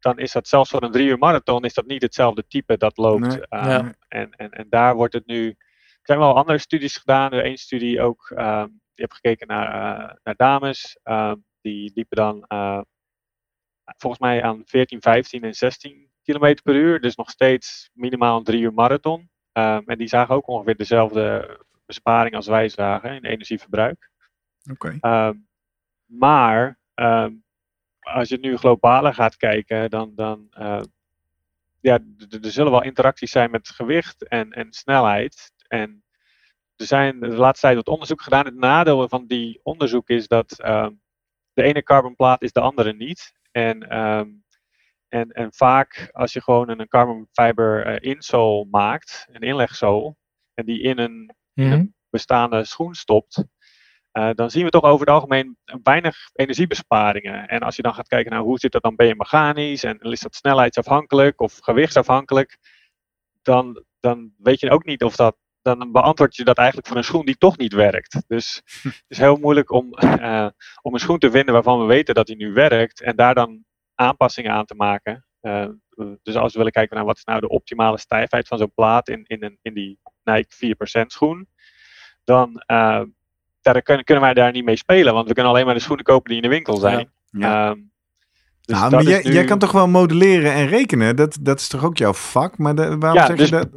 [0.04, 2.98] dan is dat zelfs voor een drie uur marathon is dat niet hetzelfde type dat
[2.98, 3.28] loopt.
[3.28, 3.94] Nee, um, ja.
[4.08, 5.48] en, en, en daar wordt het nu.
[5.48, 7.32] Er zijn wel andere studies gedaan.
[7.32, 10.98] Er Eén studie ook, um, die heb gekeken naar, uh, naar dames.
[11.62, 12.82] die liepen dan uh,
[13.98, 17.02] volgens mij aan 14, 15 en 16 km per uur.
[17.02, 19.30] Dus nog steeds minimaal een drie uur marathon.
[19.54, 24.10] Um, en die zagen ook ongeveer dezelfde besparing als wij zagen in energieverbruik.
[24.72, 24.88] Oké.
[24.98, 25.34] Okay.
[26.06, 26.80] Maar
[28.04, 30.82] als je nu globaler gaat kijken, dan, dan uh,
[31.80, 35.52] ja, er zullen wel interacties zijn met gewicht en, en snelheid.
[35.68, 36.04] En
[36.76, 38.46] er zijn de laatste tijd wat onderzoek gedaan.
[38.46, 40.50] Het nadeel van die onderzoek is dat
[41.54, 43.34] de ene carbonplaat is de andere niet.
[43.52, 44.44] En um,
[45.13, 50.18] en, en vaak als je gewoon een carbon fiber uh, insole maakt, een inlegzool,
[50.54, 51.88] en die in een, in een mhm.
[52.10, 53.44] bestaande schoen stopt,
[54.13, 57.47] uh, dan zien we toch over het algemeen weinig energiebesparingen.
[57.47, 59.99] En als je dan gaat kijken naar hoe zit dat dan, ben je mechanisch en
[59.99, 62.58] is dat snelheidsafhankelijk of gewichtsafhankelijk,
[63.41, 67.04] dan, dan weet je ook niet of dat, dan beantwoord je dat eigenlijk voor een
[67.04, 68.23] schoen die toch niet werkt.
[68.28, 70.47] Dus het is heel moeilijk om, uh,
[70.82, 73.65] om een schoen te vinden waarvan we weten dat die nu werkt en daar dan
[73.95, 75.26] aanpassingen aan te maken.
[75.41, 75.67] Uh,
[76.23, 79.10] dus als we willen kijken naar wat is nou de optimale stijfheid van zo'n plaat
[79.10, 81.47] in, in, een, in die Nike 4% schoen,
[82.23, 82.63] dan
[83.63, 86.06] daar kunnen, kunnen wij daar niet mee spelen, want we kunnen alleen maar de schoenen
[86.06, 87.12] kopen die in de winkel zijn.
[87.30, 87.69] Ja.
[87.69, 87.91] Um,
[88.65, 89.32] dus nou, maar jij, nu...
[89.32, 91.15] jij, kan toch wel modelleren en rekenen?
[91.15, 92.58] Dat, dat is toch ook jouw vak?
[92.58, 93.69] Maar de, waarom ja, zeg dus je dat?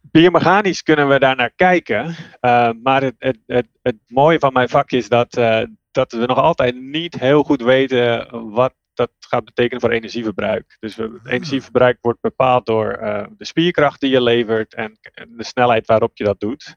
[0.00, 2.06] Biomechanisch kunnen we daar naar kijken.
[2.40, 6.26] Uh, maar het, het, het, het, mooie van mijn vak is dat, uh, dat we
[6.26, 10.76] nog altijd niet heel goed weten wat dat gaat betekenen voor energieverbruik.
[10.80, 11.32] Dus het ah.
[11.32, 16.24] energieverbruik wordt bepaald door uh, de spierkracht die je levert en de snelheid waarop je
[16.24, 16.76] dat doet.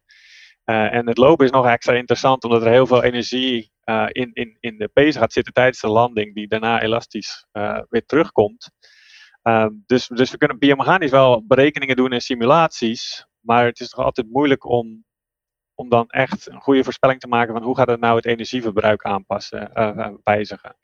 [0.70, 4.30] Uh, en het lopen is nog extra interessant omdat er heel veel energie uh, in,
[4.34, 7.46] in, in de pees gaat zitten tijdens de landing, die daarna elastisch
[7.90, 8.70] weer terugkomt.
[9.42, 14.06] Ehm, dus, dus we kunnen biomechanisch wel berekeningen doen en simulaties, maar het is toch
[14.06, 15.06] altijd moeilijk om,
[15.76, 19.04] om dan echt een goede voorspelling te maken van hoe gaat het nou het energieverbruik
[19.04, 19.72] aanpassen,
[20.24, 20.76] wijzigen.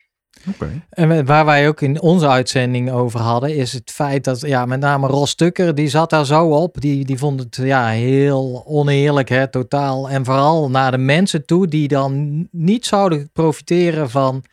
[0.90, 4.80] En waar wij ook in onze uitzending over hadden, is het feit dat ja, met
[4.80, 6.80] name Ros Tukker, die zat daar zo op.
[6.80, 10.10] Die, die vond het ja, heel oneerlijk, hè, totaal.
[10.10, 14.44] En vooral naar de mensen toe die dan niet zouden profiteren van,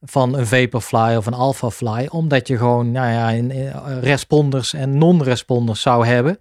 [0.00, 2.06] van een Vaporfly of een Alphafly.
[2.10, 3.58] Omdat je gewoon nou ja,
[4.00, 6.38] responders en non-responders zou hebben.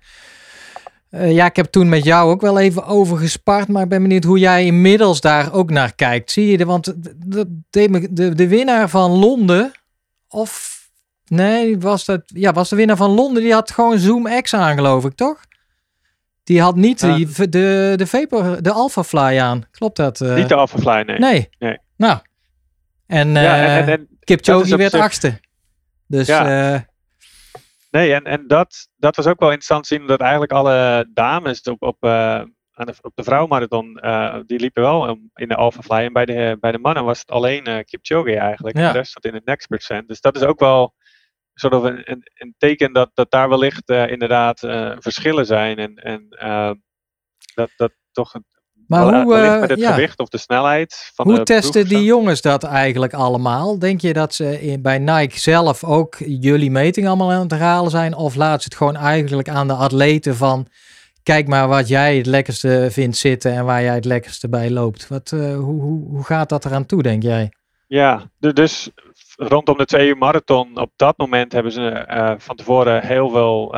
[1.11, 4.01] Uh, ja, ik heb toen met jou ook wel even over gespart, maar ik ben
[4.01, 6.31] benieuwd hoe jij inmiddels daar ook naar kijkt.
[6.31, 6.93] Zie je de, want
[7.29, 9.71] de, de, de, winnaar van Londen,
[10.27, 10.79] of
[11.25, 14.75] nee, was dat, ja, was de winnaar van Londen, die had gewoon Zoom X aan,
[14.75, 15.39] geloof ik, toch?
[16.43, 20.19] Die had niet die, de, de Vapor, de Alpha Fly aan, klopt dat?
[20.21, 21.19] Uh, niet de Alpha Fly, nee.
[21.19, 21.49] Nee.
[21.59, 21.77] nee.
[21.97, 22.19] Nou,
[23.07, 25.39] en, uh, ja, en, en, en Kipchoge werd achtste.
[26.07, 26.89] Dus ja.
[27.91, 31.81] Nee, en, en dat, dat was ook wel interessant zien dat eigenlijk alle dames op,
[31.81, 32.11] op, uh,
[32.71, 35.97] aan de, op de vrouwenmarathon, uh, die liepen wel in de Alpha Fly.
[35.97, 38.77] En bij de, bij de mannen was het alleen uh, Kipchoge eigenlijk.
[38.77, 38.91] Ja.
[38.91, 40.07] De rest zat in het next percent.
[40.07, 40.93] Dus dat is ook wel
[41.53, 44.59] soort of een, een, een teken dat, dat daar wellicht inderdaad
[44.99, 45.77] verschillen zijn.
[45.77, 46.27] En, en
[47.53, 48.33] dat, dat toch
[48.91, 49.91] maar hoe, uh, met het ja.
[49.93, 53.79] gewicht of de snelheid van Hoe testen die jongens dat eigenlijk allemaal?
[53.79, 57.91] Denk je dat ze in, bij Nike zelf ook jullie meting allemaal aan het halen
[57.91, 58.15] zijn?
[58.15, 60.67] Of laat ze het gewoon eigenlijk aan de atleten van...
[61.23, 65.07] kijk maar wat jij het lekkerste vindt zitten en waar jij het lekkerste bij loopt.
[65.07, 67.51] Wat, uh, hoe, hoe, hoe gaat dat eraan toe, denk jij?
[67.87, 68.89] Ja, dus
[69.35, 73.75] rondom de twee uur marathon, op dat moment hebben ze uh, van tevoren heel veel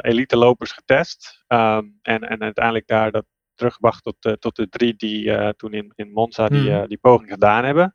[0.00, 1.44] elite lopers getest.
[1.48, 6.12] Um, en, en uiteindelijk daar dat teruggebracht tot, tot de drie die toen in, in
[6.12, 6.88] Monza die, hmm.
[6.88, 7.94] die poging gedaan hebben.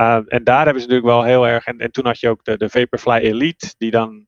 [0.00, 1.66] Uh, en daar hebben ze natuurlijk wel heel erg.
[1.66, 4.26] En, en toen had je ook de, de Vaporfly Elite, die dan.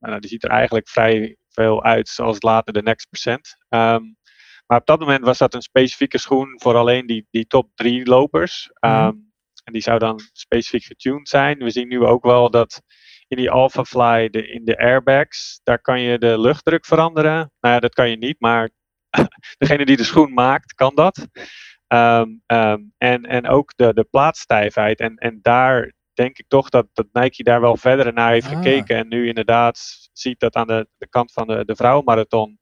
[0.00, 3.56] Uh, die ziet er eigenlijk vrij veel uit zoals later de Next Percent.
[3.68, 4.16] Um,
[4.66, 8.06] maar op dat moment was dat een specifieke schoen voor alleen die, die top drie
[8.06, 8.70] lopers.
[8.80, 9.32] Um,
[9.64, 11.58] en die zou dan specifiek getuned zijn.
[11.58, 12.82] We zien nu ook wel dat
[13.28, 17.52] in die AlphaFly, de, in de airbags, daar kan je de luchtdruk veranderen.
[17.60, 18.70] Nou ja, dat kan je niet, maar
[19.58, 21.26] degene die de schoen maakt, kan dat.
[21.88, 25.00] Um, um, en, en ook de, de plaatstijfheid.
[25.00, 28.52] En, en daar denk ik toch dat, dat Nike daar wel verder naar heeft ah.
[28.52, 28.96] gekeken.
[28.96, 32.58] En nu inderdaad ziet dat aan de, de kant van de, de vrouwenmarathon.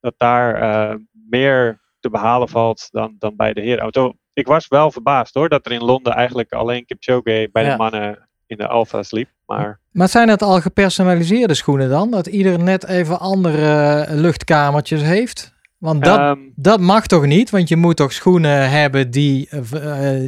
[0.00, 0.96] Dat daar uh,
[1.28, 4.12] meer te behalen valt dan, dan bij de herenauto.
[4.32, 8.28] Ik was wel verbaasd hoor, dat er in Londen eigenlijk alleen Kipchoge bij de mannen
[8.46, 9.30] in de Alfa's liep.
[9.46, 9.80] Maar...
[9.92, 12.10] maar zijn het al gepersonaliseerde schoenen dan?
[12.10, 15.54] Dat ieder net even andere luchtkamertjes heeft?
[15.78, 17.50] Want dat, ehm, dat mag toch niet?
[17.50, 19.60] Want je moet toch schoenen hebben die uh,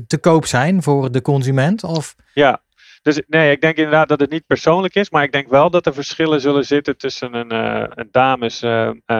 [0.06, 1.84] te koop zijn voor de consument?
[1.84, 2.14] Of...
[2.34, 2.62] Ja,
[3.02, 5.10] dus nee, ik denk inderdaad dat het niet persoonlijk is.
[5.10, 8.60] Maar ik denk wel dat er verschillen zullen zitten tussen een, uh, een dames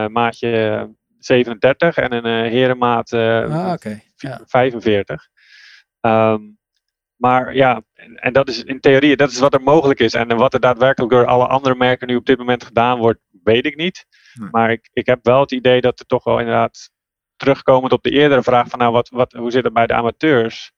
[0.08, 0.88] maatje
[1.18, 4.02] 37 en een herenmaat ah, okay.
[4.16, 4.40] ja.
[4.46, 5.28] 45.
[6.00, 6.57] Um,
[7.18, 7.82] maar ja,
[8.14, 10.14] en, dat is in theorie, dat is wat er mogelijk is.
[10.14, 13.66] En wat er daadwerkelijk door alle andere merken nu op dit moment gedaan wordt, weet
[13.66, 14.06] ik niet.
[14.50, 16.90] Maar ik, ik heb wel het idee dat er toch wel inderdaad,
[17.36, 20.72] terugkomend op de eerdere vraag van nou, wat, wat, hoe zit het bij de amateurs?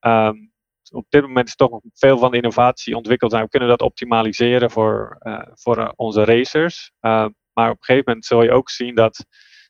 [0.00, 0.54] Um,
[0.92, 3.82] op dit moment is toch nog veel van de innovatie ontwikkeld en we kunnen dat
[3.82, 6.92] optimaliseren voor, uh, voor uh, onze racers.
[7.00, 9.24] Uh, maar op een gegeven moment zul je ook zien dat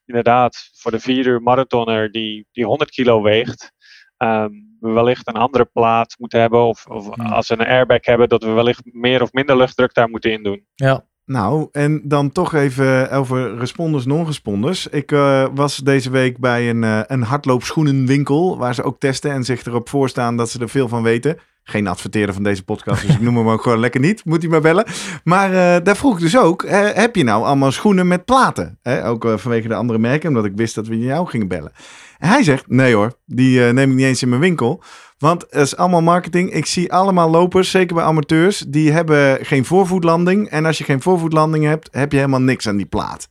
[0.05, 3.73] inderdaad voor de vier uur marathoner die, die 100 kilo weegt,
[4.19, 6.67] um, we wellicht een andere plaat moeten hebben.
[6.67, 7.27] Of, of hmm.
[7.27, 10.67] als we een airbag hebben, dat we wellicht meer of minder luchtdruk daar moeten indoen.
[10.75, 11.05] Ja.
[11.25, 14.87] Nou, en dan toch even over responders, non-responders.
[14.87, 19.45] Ik uh, was deze week bij een, uh, een hardloopschoenenwinkel, waar ze ook testen en
[19.45, 21.39] zich erop voorstaan dat ze er veel van weten.
[21.69, 24.25] Geen adverteren van deze podcast, dus ik noem hem ook gewoon lekker niet.
[24.25, 24.87] Moet hij maar bellen.
[25.25, 28.79] Maar uh, daar vroeg ik dus ook, heb je nou allemaal schoenen met platen?
[29.05, 31.73] Ook vanwege de andere merken, omdat ik wist dat we jou gingen bellen.
[32.19, 34.83] En hij zegt, nee hoor, die neem ik niet eens in mijn winkel.
[35.19, 36.53] Want het is allemaal marketing.
[36.53, 40.49] Ik zie allemaal lopers, zeker bij amateurs, die hebben geen voorvoetlanding.
[40.49, 43.29] En als je geen voorvoetlanding hebt, heb je helemaal niks aan die plaat.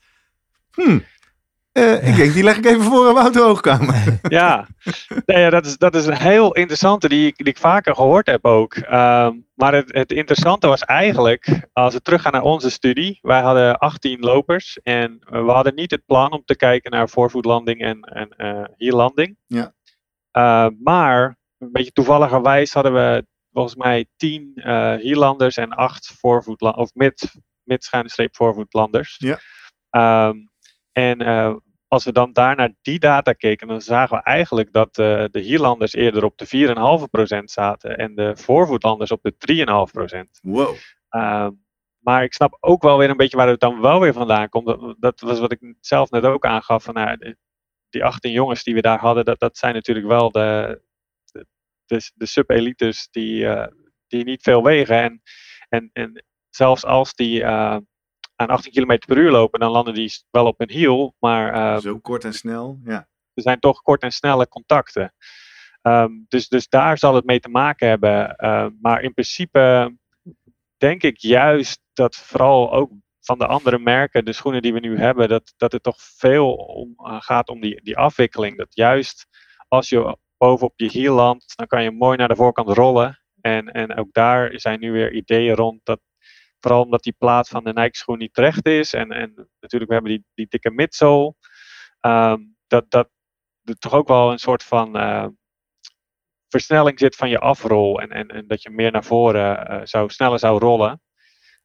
[0.71, 0.99] Hm.
[1.77, 4.19] Uh, Ik denk, die leg ik even voor aan Wouter Hoogkamer.
[4.27, 4.67] Ja,
[5.25, 8.25] nee, ja dat, is, dat is een heel interessante die ik, die ik vaker gehoord
[8.25, 8.75] heb ook.
[8.75, 13.19] Uh, maar het, het interessante was eigenlijk, als we teruggaan naar onze studie.
[13.21, 17.81] Wij hadden 18 lopers en we hadden niet het plan om te kijken naar voorvoetlanding
[17.81, 19.37] en, en uh, hierlanding.
[19.45, 19.73] Ja.
[20.37, 26.83] Uh, maar een beetje toevalligerwijs hadden we volgens mij tien uh, hierlanders en acht voorvoetlanders,
[26.83, 27.31] of mid,
[27.63, 27.89] mid
[28.31, 29.17] voorvoetlanders.
[29.17, 29.39] Ja.
[30.27, 30.49] Um,
[30.91, 31.55] en uh,
[31.95, 35.39] als we dan daar naar die data keken, dan zagen we eigenlijk dat uh, de
[35.39, 39.33] hierlanders eerder op de 4,5% zaten en de voorvoetlanders op de
[40.25, 40.41] 3,5%.
[40.41, 40.75] Wow.
[41.09, 41.63] Um,
[41.99, 44.65] maar ik snap ook wel weer een beetje waar het dan wel weer vandaan komt.
[44.65, 46.83] Dat, dat was wat ik zelf net ook aangaf.
[46.83, 47.35] Van, nou,
[47.89, 50.81] die 18 jongens die we daar hadden, dat, dat zijn natuurlijk wel de,
[51.85, 53.67] de, de sub-elites die, uh,
[54.07, 54.97] die niet veel wegen.
[54.97, 55.21] En,
[55.69, 57.77] en, en zelfs als die uh,
[58.35, 61.15] aan 18 km per uur lopen, dan landen die wel op hun hiel.
[61.19, 63.07] Maar, uh, Zo kort en snel, ja.
[63.33, 65.13] Er zijn toch kort en snelle contacten.
[65.81, 68.35] Um, dus, dus daar zal het mee te maken hebben.
[68.37, 69.93] Uh, maar in principe
[70.77, 74.97] denk ik juist dat vooral ook van de andere merken, de schoenen die we nu
[74.97, 78.57] hebben, dat, dat het toch veel om, gaat om die, die afwikkeling.
[78.57, 79.27] Dat juist
[79.67, 81.53] als je bovenop je hielland.
[81.55, 83.19] Dan kan je mooi naar de voorkant rollen.
[83.41, 85.99] En, en ook daar zijn nu weer ideeën rond dat
[86.65, 88.93] vooral omdat die plaat van de Nike schoen niet terecht is.
[88.93, 91.33] En, en natuurlijk we hebben die, die dikke midsole.
[92.01, 93.09] Um, dat, dat
[93.63, 95.27] er toch ook wel een soort van uh,
[96.47, 98.01] versnelling zit van je afrol.
[98.01, 101.01] En, en, en dat je meer naar voren uh, zou, sneller zou rollen.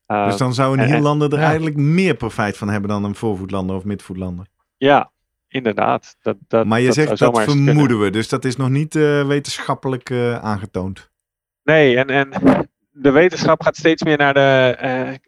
[0.07, 3.77] Uh, dus dan zou een hielander er eigenlijk meer profijt van hebben dan een voorvoetlander
[3.77, 4.47] of midvoetlander?
[4.77, 5.13] Ja,
[5.49, 6.17] inderdaad.
[6.21, 10.11] Dat, dat, maar je zegt dat vermoeden we, dus dat is nog niet uh, wetenschappelijk
[10.41, 11.11] aangetoond.
[11.63, 12.29] Nee, en, en
[12.93, 14.77] de wetenschap gaat steeds meer naar de,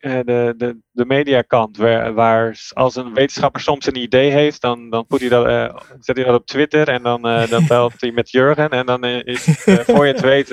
[0.01, 4.91] uh, de, de de mediakant, waar, waar als een wetenschapper soms een idee heeft, dan,
[4.91, 8.11] dan hij dat, uh, zet hij dat op Twitter en dan, uh, dan belt hij
[8.11, 10.51] met Jurgen en dan uh, is het, voor je het weet,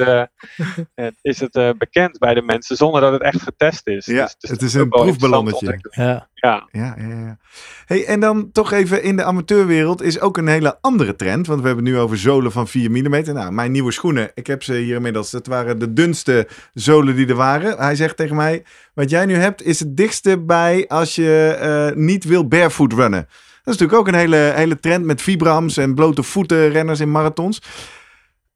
[1.21, 4.05] is het bekend bij de mensen zonder dat het echt getest is.
[4.05, 5.79] Ja, dus, dus het is een proefballonnetje.
[5.91, 6.29] Ja.
[6.41, 6.67] Ja.
[6.71, 7.37] Ja, ja, ja.
[7.85, 11.47] Hey, en dan toch even in de amateurwereld is ook een hele andere trend.
[11.47, 13.33] Want we hebben nu over zolen van 4 mm.
[13.33, 15.31] Nou, mijn nieuwe schoenen, ik heb ze hier inmiddels.
[15.31, 17.77] Het waren de dunste zolen die er waren.
[17.77, 21.57] Hij zegt tegen mij, wat jij nu hebt is het dichtste bij als je
[21.93, 23.27] uh, niet wil barefoot runnen.
[23.63, 27.11] Dat is natuurlijk ook een hele, hele trend met vibrams en blote voeten renners in
[27.11, 27.61] marathons.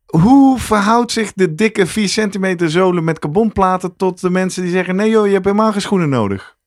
[0.05, 4.95] Hoe verhoudt zich de dikke 4 centimeter zolen met carbonplaten tot de mensen die zeggen:
[4.95, 6.57] nee joh, je hebt helemaal geen schoenen nodig?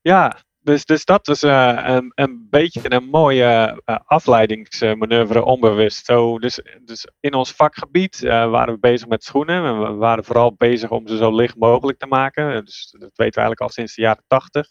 [0.00, 6.04] Ja, dus, dus dat was uh, een, een beetje een mooie uh, afleidingsmanoeuvre onbewust.
[6.04, 9.64] Zo, dus, dus in ons vakgebied uh, waren we bezig met schoenen.
[9.64, 12.64] En we waren vooral bezig om ze zo licht mogelijk te maken.
[12.64, 14.66] Dus dat weten we eigenlijk al sinds de jaren tachtig.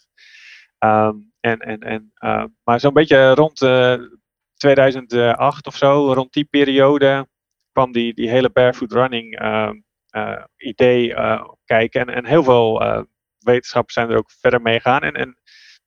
[0.80, 2.14] Um, en, en, en,
[2.64, 3.66] maar zo'n beetje rond
[4.56, 7.28] 2008 of zo, rond die periode,
[7.72, 9.42] kwam die, die hele barefoot running
[10.58, 11.14] idee
[11.66, 12.02] kijken.
[12.02, 13.06] En, en heel veel
[13.40, 15.02] wetenschappers zijn er ook verder mee gegaan.
[15.02, 15.42] En, en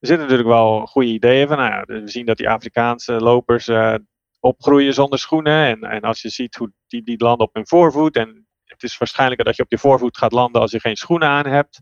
[0.04, 1.56] er zitten natuurlijk wel goede ideeën van.
[1.56, 3.94] Nou ja, we zien dat die Afrikaanse lopers uh,
[4.40, 5.66] opgroeien zonder schoenen.
[5.66, 8.16] En, en als je ziet hoe die, die landen op hun voorvoet.
[8.16, 11.28] En het is waarschijnlijker dat je op je voorvoet gaat landen als je geen schoenen
[11.28, 11.80] aan hebt.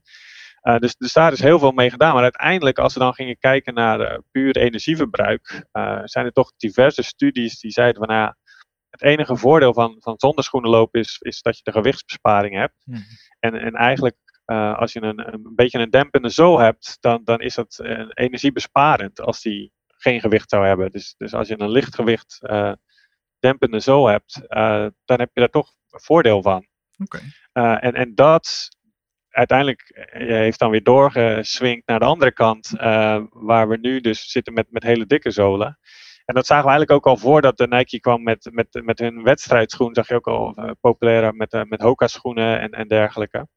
[0.62, 2.14] Uh, dus, dus daar is heel veel mee gedaan.
[2.14, 5.66] Maar uiteindelijk, als we dan gingen kijken naar uh, puur energieverbruik,
[6.04, 8.32] zijn er toch diverse studies die zeiden van nou,
[8.90, 12.74] het enige voordeel van, van zonder schoenen lopen is, is dat je de gewichtsbesparing hebt.
[12.84, 13.04] Mm.
[13.40, 14.16] En, en eigenlijk
[14.52, 18.04] uh, als je een, een beetje een dempende zool hebt, dan, dan is dat uh,
[18.14, 20.90] energiebesparend als die geen gewicht zou hebben.
[20.90, 22.72] Dus, dus als je een lichtgewicht uh,
[23.38, 24.40] dempende zool hebt,
[25.04, 26.66] dan heb je daar toch voordeel van.
[26.98, 27.20] Okay.
[27.80, 28.68] en, en dat
[29.28, 32.70] uiteindelijk heeft dan weer doorgeswingt naar de andere kant,
[33.30, 35.78] waar we nu dus zitten met, met hele dikke zolen.
[36.24, 39.22] En dat zagen we eigenlijk ook al voordat de Nike kwam met, met, met hun
[39.22, 39.94] wedstrijdschoen.
[39.94, 43.48] Zag je ook al populair met, met Hoka schoenen en, en dergelijke.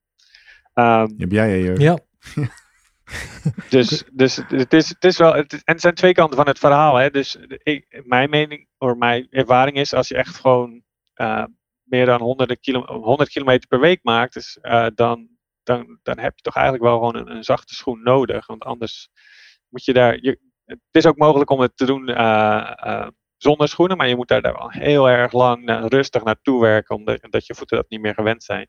[0.76, 1.80] Um, heb jij hier?
[1.80, 2.00] Ja.
[3.70, 6.60] dus, dus het is, het is wel, het en het zijn twee kanten van het
[6.60, 6.96] verhaal.
[6.96, 7.10] Hè.
[7.10, 10.84] Dus ik, mijn mening, of mijn ervaring is, als je echt gewoon
[11.16, 11.44] uh,
[11.84, 15.28] meer dan 100, kilo, 100 kilometer per week maakt, dus, uh, dan,
[15.64, 18.48] dan, dan heb je toch eigenlijk wel gewoon een, een, zachte schoen nodig.
[18.48, 19.10] Want anders
[19.70, 20.18] moet je daar.
[20.22, 23.08] Je, het is ook mogelijk om het te doen uh,
[23.38, 27.20] zonder schoenen, maar je moet daar, daar wel heel erg lang rustig naartoe werken, omdat
[27.30, 28.68] dat je voeten dat niet meer gewend zijn.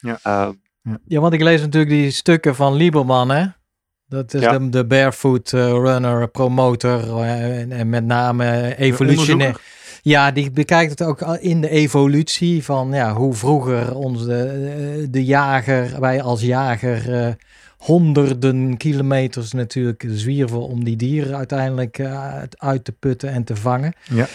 [0.00, 0.18] Ja.
[0.22, 0.98] Ehm, ja.
[1.06, 3.46] ja, want ik lees natuurlijk die stukken van Lieberman, hè?
[4.06, 9.60] Dat is de, de, barefoot uh, runner promotor uh, en, en, met name evolutionair.
[10.02, 15.24] Ja, die bekijkt het ook in de evolutie van ja, hoe vroeger onze de, de
[15.24, 17.32] jager, wij als jager uh,
[17.76, 22.00] honderden kilometers natuurlijk zwierven om die dieren uiteindelijk
[22.50, 23.92] uit te putten en te vangen.
[24.08, 24.28] Ja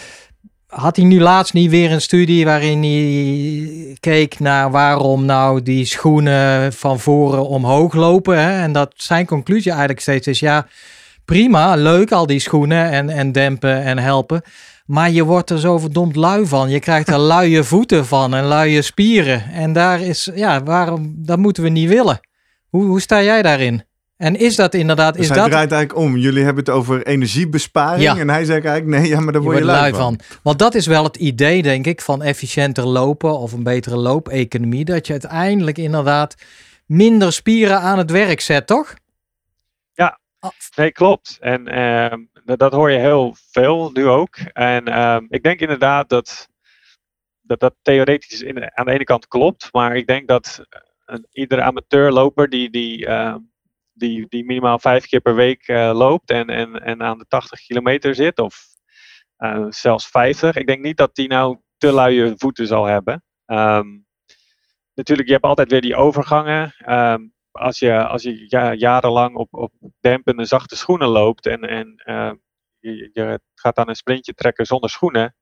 [0.68, 5.84] had hij nu laatst niet weer een studie waarin hij keek naar waarom nou die
[5.84, 8.38] schoenen van voren omhoog lopen?
[8.38, 8.62] Hè?
[8.62, 10.66] En dat zijn conclusie eigenlijk steeds is, ja,
[11.24, 14.42] prima, leuk al die schoenen en, en dempen en helpen.
[14.86, 16.70] Maar je wordt er zo verdomd lui van.
[16.70, 19.44] Je krijgt er luie voeten van en luie spieren.
[19.52, 22.20] En daar is, ja, waarom, dat moeten we niet willen.
[22.68, 23.82] Hoe, hoe sta jij daarin?
[24.18, 25.14] En is dat inderdaad...
[25.14, 25.50] Dus is hij dat...
[25.50, 26.16] draait eigenlijk om.
[26.16, 28.02] Jullie hebben het over energiebesparing.
[28.02, 28.16] Ja.
[28.16, 30.00] En hij zegt eigenlijk, nee, ja, maar daar word je, je lui van.
[30.00, 30.38] van.
[30.42, 34.84] Want dat is wel het idee, denk ik, van efficiënter lopen of een betere loopeconomie.
[34.84, 36.34] Dat je uiteindelijk inderdaad
[36.86, 38.94] minder spieren aan het werk zet, toch?
[39.92, 40.18] Ja,
[40.76, 41.36] nee, klopt.
[41.40, 44.36] En uh, dat hoor je heel veel nu ook.
[44.52, 46.48] En uh, ik denk inderdaad dat
[47.40, 49.68] dat, dat theoretisch in, aan de ene kant klopt.
[49.72, 50.62] Maar ik denk dat
[51.04, 52.70] een, iedere amateurloper die...
[52.70, 53.34] die uh,
[53.98, 57.60] die, die minimaal vijf keer per week uh, loopt en, en, en aan de 80
[57.60, 58.66] kilometer zit, of
[59.38, 60.56] uh, zelfs 50.
[60.56, 63.22] Ik denk niet dat die nou te luie voeten zal hebben.
[63.46, 64.06] Um,
[64.94, 66.74] natuurlijk, je hebt altijd weer die overgangen.
[66.88, 72.02] Um, als je, als je ja, jarenlang op, op dempende, zachte schoenen loopt en, en
[72.04, 72.32] uh,
[72.78, 75.34] je, gaat dan een sprintje trekken zonder schoenen,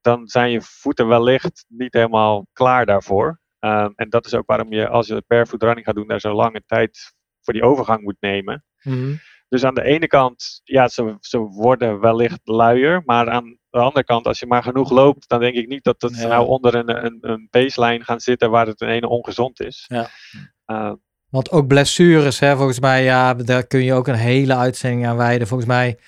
[0.00, 3.40] dan zijn je voeten wellicht niet helemaal klaar daarvoor.
[3.94, 6.62] En dat is ook waarom je, als je barefoot running gaat doen, daar zo lange
[6.66, 8.64] tijd voor die overgang moet nemen.
[8.82, 9.20] Mm.
[9.48, 13.02] Dus aan de ene kant, ja, ze, ze worden wellicht luier.
[13.04, 16.02] Maar aan de andere kant, als je maar genoeg loopt, dan denk ik niet dat
[16.02, 16.28] het Ja.
[16.28, 19.84] nou onder een, een, een baseline gaan zitten waar het een ene ongezond is.
[19.88, 20.10] Ja.
[20.66, 20.92] Uh,
[21.28, 25.16] Want ook blessures, hè, volgens mij, ja, daar kun je ook een hele uitzending aan
[25.16, 25.46] wijden.
[25.46, 25.98] Volgens mij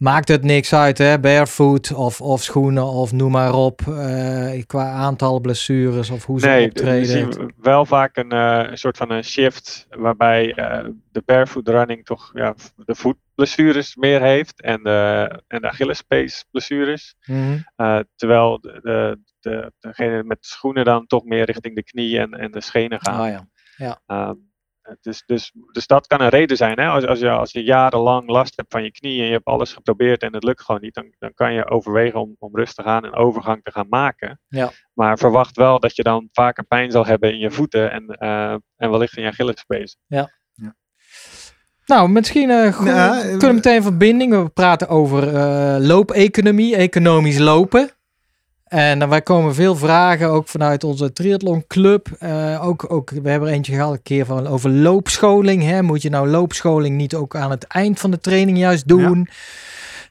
[0.00, 1.18] maakt het niks uit, hè?
[1.20, 3.80] Barefoot of, of schoenen of noem maar op.
[3.80, 7.06] eh, qua aantal blessures of hoe ze Nee, we optreden.
[7.32, 12.04] zien wel vaak een, eh, een soort van een shift waarbij eh, de barefoot running
[12.04, 17.14] toch ja, de voetblessures meer heeft en de, en de Achillespees blessures.
[17.26, 17.58] Mhm.
[18.16, 22.50] Terwijl de, de, de, degene met schoenen dan toch meer richting de knie en, en
[22.50, 23.20] de schenen gaan.
[23.20, 23.28] Ah
[23.76, 24.00] ja.
[24.06, 24.34] Ehm,
[25.00, 26.80] dus, dus, dus dat kan een reden zijn.
[26.80, 26.86] Hè?
[26.86, 29.72] Als, als, je, als je jarenlang last hebt van je knie en je hebt alles
[29.72, 33.04] geprobeerd en het lukt gewoon niet, dan, dan kan je overwegen om, om rustig aan
[33.04, 34.40] een overgang te gaan maken.
[34.48, 34.70] Ja.
[34.94, 38.54] Maar verwacht wel dat je dan vaker pijn zal hebben in je voeten en, eh,
[38.76, 39.96] en wellicht in je Achillespees.
[41.86, 44.42] Nou, misschien eh, goed- Ja, kunnen we meteen verbinding.
[44.42, 47.90] We praten over eh, loopeconomie, economisch lopen.
[48.70, 52.08] En dan wij komen veel vragen, ook vanuit onze triathlonclub.
[52.18, 55.62] Eh ook, ook, we hebben er eentje gehad een keer van over loopscholing.
[55.62, 55.82] Hè?
[55.82, 59.28] Moet je nou loopscholing niet ook aan het eind van de training juist doen?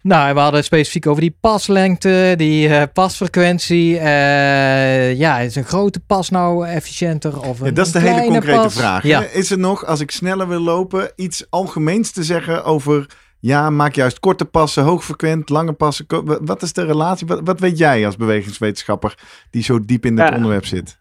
[0.01, 3.97] Nou, we hadden specifiek over die paslengte, die eh, pasfrequentie.
[3.97, 8.23] Eh, ja, is een grote pas nou efficiënter of een Ja, dat is de hele
[8.25, 8.73] concrete pas?
[8.73, 9.03] vraag.
[9.03, 9.23] Ja.
[9.23, 13.05] Is er nog, als ik sneller wil lopen, iets algemeens te zeggen over...
[13.39, 16.05] Ja, maak juist korte passen, hoogfrequent, lange passen.
[16.45, 17.27] Wat is de relatie?
[17.27, 19.17] Wat, wat weet jij als bewegingswetenschapper
[19.49, 20.35] die zo diep in dit Ja.
[20.35, 20.99] onderwerp zit?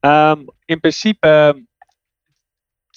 [0.00, 1.58] Ehm, in principe, ehm,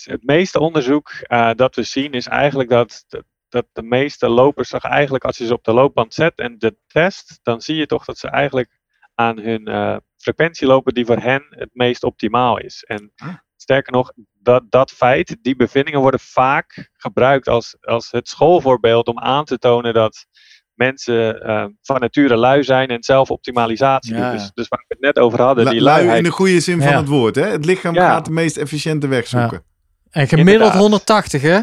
[0.04, 3.06] het meeste onderzoek eh, dat we zien is eigenlijk dat,
[3.50, 6.78] dat, de meeste lopers toch eigenlijk, als je ze op de loopband zet en de
[6.88, 8.80] test, dan zie je toch dat ze eigenlijk
[9.16, 12.84] aan hun eh, frequentie lopen die voor hen het meest optimaal is.
[12.84, 13.34] En Ah.
[13.68, 14.12] Sterker nog,
[14.42, 19.58] dat, dat feit, die bevindingen worden vaak gebruikt als, als het schoolvoorbeeld om aan te
[19.58, 20.26] tonen dat
[20.74, 24.28] mensen eh, van nature lui zijn en zelfoptimalisatie Ja, doen.
[24.30, 24.34] ja.
[24.34, 26.18] Dus, dus waar we het net over hadden, La- die lui luiheid.
[26.18, 26.98] in de goede zin van Ja.
[26.98, 27.36] het woord.
[27.36, 27.46] Hè?
[27.48, 28.10] Het lichaam Ja.
[28.10, 29.64] gaat de meest efficiënte weg zoeken.
[30.10, 30.80] En gemiddeld Inderdaad.
[30.82, 31.60] 180 hè?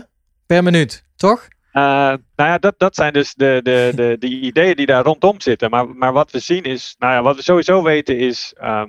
[0.46, 1.48] Per minuut, toch?
[1.72, 5.40] Eh, nou ja, dat, dat zijn dus de, de, de, de ideeën die daar rondom
[5.40, 5.70] zitten.
[5.70, 8.88] Maar, maar wat we zien is, nou ja, wat we sowieso weten is, ehm,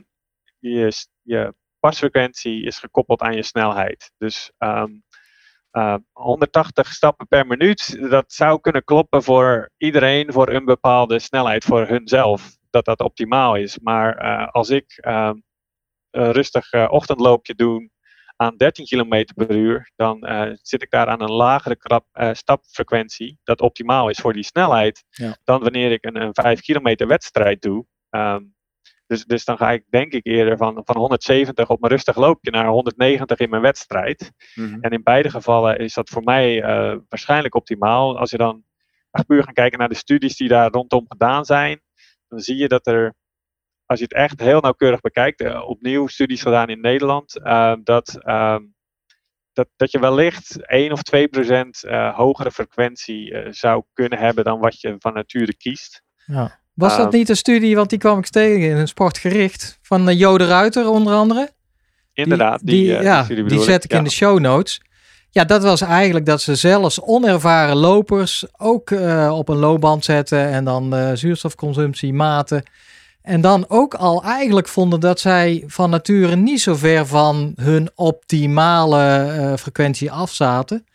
[0.60, 1.54] je, s- je
[1.90, 4.12] pasfrequentie is gekoppeld aan je snelheid.
[4.18, 4.92] Dus ehm,
[5.72, 11.64] eh, 180 stappen per minuut, dat zou kunnen kloppen voor iedereen voor een bepaalde snelheid
[11.64, 12.58] voor hunzelf.
[12.70, 13.80] Dat dat optimaal is.
[13.80, 15.36] Maar eh, als ik ehm,
[16.12, 17.90] een rustig eh, ochtendloopje doe
[18.36, 23.40] aan 13 km per uur, dan eh, zit ik daar aan een lagere krap, stapfrequentie,
[23.44, 25.38] dat optimaal is voor die snelheid, Ja.
[25.44, 27.86] dan wanneer ik een, een 5 kilometer wedstrijd doe.
[28.10, 28.44] Ehm,
[29.08, 32.52] dus, dus dan ga ik denk ik eerder van, van 170 op mijn rustig loopje
[32.52, 34.32] naar 190 in mijn wedstrijd.
[34.56, 34.80] Mhm.
[34.82, 38.20] En in beide gevallen is dat voor mij eh, waarschijnlijk optimaal.
[38.20, 38.64] Als je dan
[39.12, 41.82] echt puur gaat kijken naar de studies die daar rondom gedaan zijn,
[42.28, 43.14] dan zie je dat er,
[43.86, 48.18] als je het echt heel nauwkeurig bekijkt, eh, opnieuw studies gedaan in Nederland, eh, dat,
[48.20, 48.64] ehm,
[49.54, 51.82] dat, dat je wellicht 1 of 2 procent
[52.14, 56.04] hogere frequentie zou kunnen hebben dan wat je van nature kiest.
[56.26, 56.64] Ja.
[56.76, 57.16] Was dat Ehm.
[57.16, 60.90] niet een studie, want die kwam ik tegen in een sportgericht, van uh, Jode Ruiter
[60.90, 61.50] onder andere?
[62.14, 63.98] Inderdaad, die, die, eh, ja, die zet ik ja.
[63.98, 64.82] in de show notes.
[65.30, 70.50] Ja, dat was eigenlijk dat ze zelfs onervaren lopers ook eh, op een loopband zetten
[70.50, 72.64] en dan eh, zuurstofconsumptie maten.
[73.22, 77.90] En dan ook al eigenlijk vonden dat zij van nature niet zo ver van hun
[77.96, 80.86] optimale frequentie afzaten.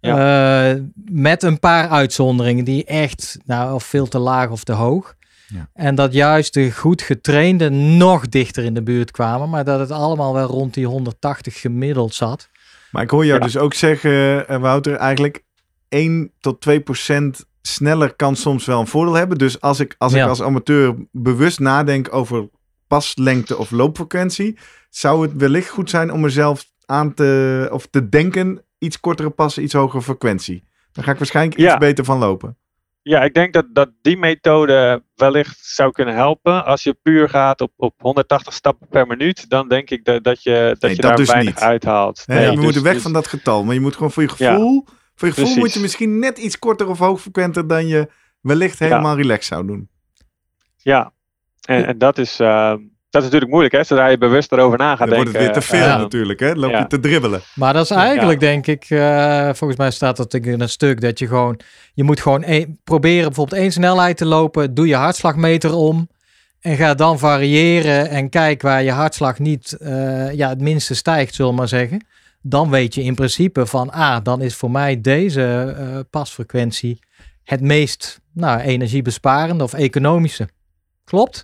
[0.00, 0.72] Eh,
[1.04, 5.16] met een paar uitzonderingen die echt nou, of veel te laag of te hoog.
[5.46, 5.68] Ja.
[5.74, 9.48] En dat juist de goed getrainde nog dichter in de buurt kwamen.
[9.50, 12.48] Maar dat het allemaal wel rond die 180 gemiddeld zat.
[12.90, 13.44] Maar ik hoor jou Ja.
[13.44, 15.44] dus ook zeggen, eh, Wouter, eigenlijk
[15.88, 19.38] 1 tot 2 procent sneller kan soms wel een voordeel hebben.
[19.38, 22.48] Dus als ik als, ik als amateur bewust nadenk over
[22.86, 24.58] paslengte of loopfrequentie,
[24.90, 29.62] zou het wellicht goed zijn om mezelf aan te, of te denken, iets kortere passen,
[29.62, 30.64] iets hogere frequentie.
[30.92, 31.78] Dan ga ik waarschijnlijk iets Ja.
[31.78, 32.56] beter van lopen.
[33.02, 36.64] Ja, ik denk dat, dat die methode wellicht zou kunnen helpen.
[36.64, 40.42] Als je puur gaat op, op 180 stappen per minuut, dan denk ik dat, dat
[40.42, 41.62] je, dat Nee, je dat daar dus weinig niet.
[41.62, 42.22] uithaalt.
[42.26, 43.64] Nee, we dus- moeten weg dus- van dat getal.
[43.64, 44.50] Maar je moet gewoon voor je Ja.
[44.54, 45.56] gevoel, voor je gevoel Precies.
[45.56, 48.08] moet je misschien net iets korter of hoogfrequenter dan je
[48.40, 48.86] wellicht Ja.
[48.86, 49.88] helemaal relaxed zou doen.
[50.76, 51.12] Ja,
[51.64, 52.74] en, en dat, is, eh,
[53.18, 53.84] dat is natuurlijk moeilijk, hè?
[53.84, 55.54] Zodra je bewust erover na gaat Dan wordt denken.
[55.54, 56.48] het weer te veel eh, natuurlijk, hè?
[56.48, 56.86] Dan loop je ja.
[56.86, 57.40] te dribbelen.
[57.54, 61.18] Maar dat is eigenlijk, denk ik, eh, volgens mij staat dat in een stuk dat
[61.18, 61.60] je gewoon,
[61.94, 64.74] je moet gewoon één- proberen bijvoorbeeld één snelheid te lopen.
[64.74, 66.08] Doe je hartslagmeter om
[66.60, 71.34] en ga dan variëren en kijk waar je hartslag niet eh, ja, het minste stijgt,
[71.34, 72.06] zullen we maar zeggen.
[72.42, 76.98] Dan weet je in principe van, ah, dan is voor mij deze eh, pasfrequentie
[77.44, 80.48] het meest nou, energiebesparende of economische.
[81.04, 81.42] Klopt?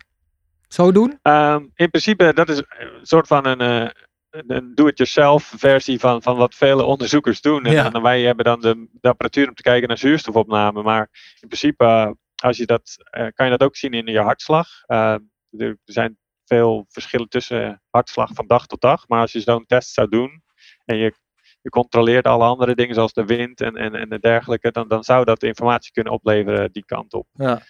[0.74, 1.18] Zo doen?
[1.22, 3.90] Ehm, in principe, dat is een soort van een, eh,
[4.30, 7.64] een do-it-yourself versie van, van wat vele onderzoekers doen.
[7.64, 7.92] En, Ja.
[7.92, 10.82] en wij hebben dan de, de apparatuur om te kijken naar zuurstofopname.
[10.82, 11.08] Maar
[11.40, 14.68] in principe eh, als je dat, eh, kan je dat ook zien in je hartslag.
[14.86, 15.12] Eh,
[15.50, 19.08] er, er zijn veel verschillen tussen hartslag van dag tot dag.
[19.08, 20.42] Maar als je zo'n test zou doen
[20.84, 21.14] en je,
[21.62, 25.24] je controleert alle andere dingen zoals de wind en, en, en dergelijke, dan, dan zou
[25.24, 27.26] dat informatie kunnen opleveren die kant op.
[27.32, 27.60] Ja.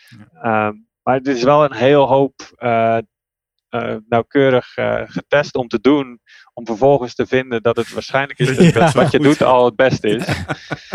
[0.42, 0.74] Ehm,
[1.05, 2.98] maar het is wel een heel hoop eh,
[3.68, 6.20] eh, nauwkeurig eh, getest om te doen.
[6.52, 8.70] Om vervolgens te vinden dat het waarschijnlijk is dat, Ja.
[8.80, 10.24] dat wat je doet al het beste is.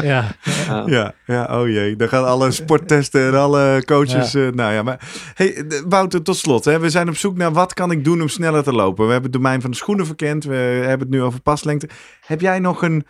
[0.03, 0.25] Ja.
[0.67, 1.95] Ehm, Ja, ja, oh jee.
[1.95, 4.33] Dan gaan alle sporttesten en alle coaches.
[4.33, 4.99] eh, nou ja, maar.
[5.33, 6.65] Hey, Wouter, tot slot.
[6.65, 6.79] Hè.
[6.79, 9.05] We zijn op zoek naar wat kan ik doen om sneller te lopen.
[9.05, 10.43] We hebben het domein van de schoenen verkend.
[10.43, 11.89] We hebben het nu over paslengte.
[12.25, 13.05] Heb jij nog een,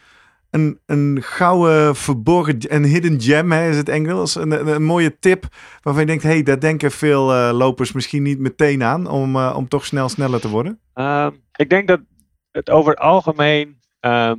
[0.50, 4.36] een, een gouden verborgen, een hidden gem, hè, is het Engels?
[4.36, 5.46] Een, mooie tip
[5.82, 9.54] waarvan je denkt, hey, daar denken veel eh, lopers misschien niet meteen aan om, eh,
[9.58, 10.80] om toch snel sneller te worden?
[10.94, 12.00] Ehm, ik denk dat
[12.52, 14.38] het over het algemeen, ehm,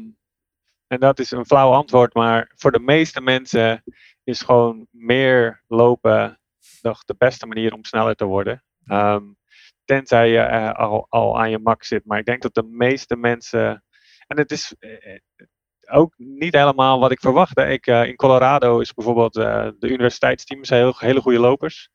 [0.86, 3.82] en dat is een flauw antwoord, maar voor de meeste mensen
[4.24, 6.40] is gewoon meer lopen
[6.82, 8.64] nog de beste manier om sneller te worden.
[8.86, 9.24] Ehm,
[9.84, 12.04] tenzij je eh, al, al aan je max zit.
[12.04, 13.84] Maar ik denk dat de meeste mensen.
[14.26, 14.74] En het is
[15.91, 17.62] ook niet helemaal wat ik verwachtte.
[17.64, 21.88] Ik, eh, in Colorado is bijvoorbeeld eh, de universiteitsteams heel, hele goede lopers.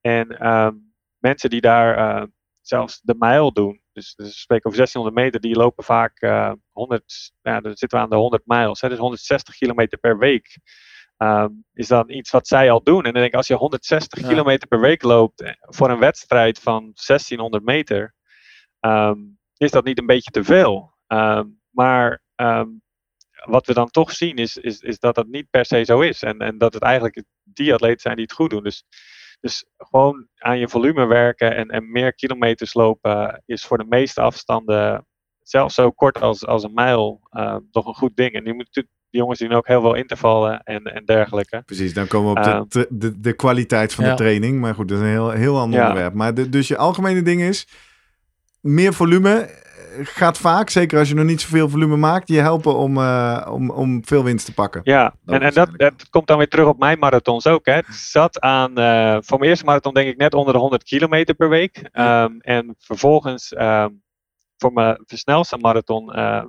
[0.00, 0.74] En ehm,
[1.18, 2.26] mensen die daar eh,
[2.60, 3.80] zelfs de mijl doen.
[3.92, 7.98] Dus, dus we spreken over 1600 meter, die lopen vaak eh 100, ja, dan zitten
[7.98, 10.58] we aan de 100 mijls, hè, dus 160 kilometer per week.
[11.16, 12.96] Ehm, is dan iets wat zij al doen.
[12.96, 14.28] En dan denk ik, als je 160 Ja.
[14.28, 18.14] kilometer per week loopt voor een wedstrijd van 1600 meter,
[18.80, 19.18] ehm,
[19.56, 20.94] is dat niet een beetje te veel.
[21.70, 22.22] Maar
[23.46, 26.22] wat we dan toch zien is, is, is dat dat niet per se zo is.
[26.22, 28.62] En, en dat het eigenlijk die atleten zijn die het goed doen.
[28.62, 28.84] Dus,
[29.40, 34.20] dus gewoon aan je volume werken en, en meer kilometers lopen is voor de meeste
[34.20, 35.06] afstanden,
[35.42, 38.32] zelfs zo kort als, als een mijl, eh, toch een goed ding.
[38.32, 41.62] En die, moet, die jongens doen ook heel veel intervallen en, en dergelijke.
[41.66, 42.64] Precies, dan komen we op de, Ehm.
[42.68, 44.10] de, de, de kwaliteit van Ja.
[44.10, 44.60] de training.
[44.60, 45.86] Maar goed, dat is een heel, heel ander Ja.
[45.86, 46.14] onderwerp.
[46.14, 47.66] Maar de, dus je algemene ding is,
[48.60, 49.65] meer volume eh,
[50.02, 53.70] gaat vaak, zeker als je nog niet zoveel volume maakt, je helpen om, eh, om,
[53.70, 54.80] om veel winst te pakken.
[54.84, 57.66] Ja, en, en dat, dat komt dan weer terug op mijn marathons ook.
[57.66, 57.72] Hè.
[57.74, 61.34] Het zat aan, eh, voor mijn eerste marathon denk ik net onder de 100 kilometer
[61.34, 61.88] per week.
[61.92, 63.90] Ehm, en vervolgens ehm,
[64.56, 66.44] voor mijn versnelste marathon eh,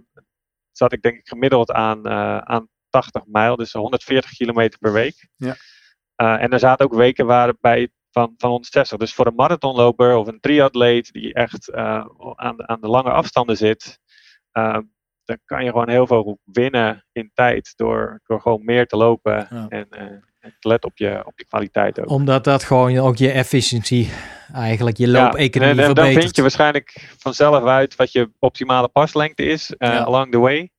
[0.72, 2.10] zat ik denk ik gemiddeld aan,
[2.48, 5.28] aan 80 mijl, dus 140 kilometer per week.
[5.36, 5.56] Ja.
[6.16, 8.98] En er zaten ook weken waarbij van, van 160.
[8.98, 12.06] Dus voor een marathonloper of een triatleet die echt eh,
[12.36, 14.00] aan, de- aan de lange afstanden zit,
[14.52, 14.82] ehm,
[15.26, 19.48] dan kan je gewoon heel veel winnen in tijd door, door gewoon meer te lopen
[19.50, 19.66] Ja.
[19.70, 20.02] en, eh,
[20.40, 22.10] en te letten op je, op je kwaliteit ook.
[22.10, 24.10] Omdat dat gewoon ook je efficiëntie,
[24.54, 26.24] eigenlijk je Ja, loopeconomie en, en dan verbetert.
[26.24, 30.04] vind je waarschijnlijk vanzelf uit wat je optimale paslengte is eh, Ja.
[30.04, 30.70] along the way.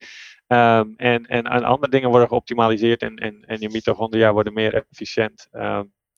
[0.47, 4.75] Ehm, en, en, en andere dingen worden geoptimaliseerd en, en, en je mitochondria worden meer
[4.75, 5.49] efficiënt.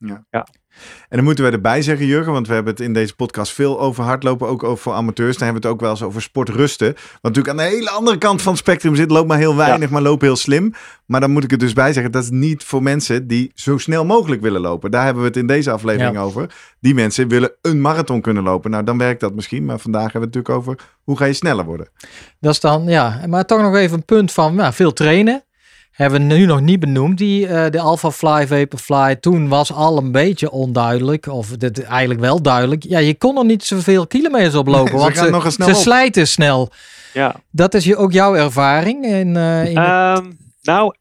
[0.00, 0.42] Ehm,
[1.08, 3.80] En dan moeten we erbij zeggen, Jurgen, want we hebben het in deze podcast veel
[3.80, 5.36] over hardlopen, ook over voor amateurs.
[5.36, 6.92] Dan hebben we het ook wel eens over sportrusten.
[6.94, 9.10] Wat natuurlijk aan de hele andere kant van het spectrum zit.
[9.10, 10.72] Loop maar heel weinig, maar loop heel slim.
[11.06, 13.78] Maar dan moet ik er dus bij zeggen, dat is niet voor mensen die zo
[13.78, 14.90] snel mogelijk willen lopen.
[14.90, 16.22] Daar hebben we het in deze aflevering Ja.
[16.22, 16.54] over.
[16.80, 18.70] Die mensen willen een marathon kunnen lopen.
[18.70, 19.64] Nou, dan werkt dat misschien.
[19.64, 21.88] Maar vandaag hebben we het natuurlijk over hoe ga je sneller worden.
[22.40, 25.44] Dat is dan, ja, maar toch nog even een punt van nou, veel trainen.
[26.00, 29.16] Hebben we nu nog niet benoemd, die, eh, de Alpha Fly, Vaporfly.
[29.16, 32.84] Toen was al een beetje onduidelijk, of dit eigenlijk wel duidelijk.
[32.84, 35.74] Ja, je kon er niet zoveel kilometers op lopen, Nee, want ze, nogal snel ze
[35.74, 36.70] slijten snel.
[37.12, 37.34] ja.
[37.50, 39.04] Dat is je, ook jouw ervaring?
[39.04, 40.30] In, eh, in Ehm,
[40.62, 40.94] nou,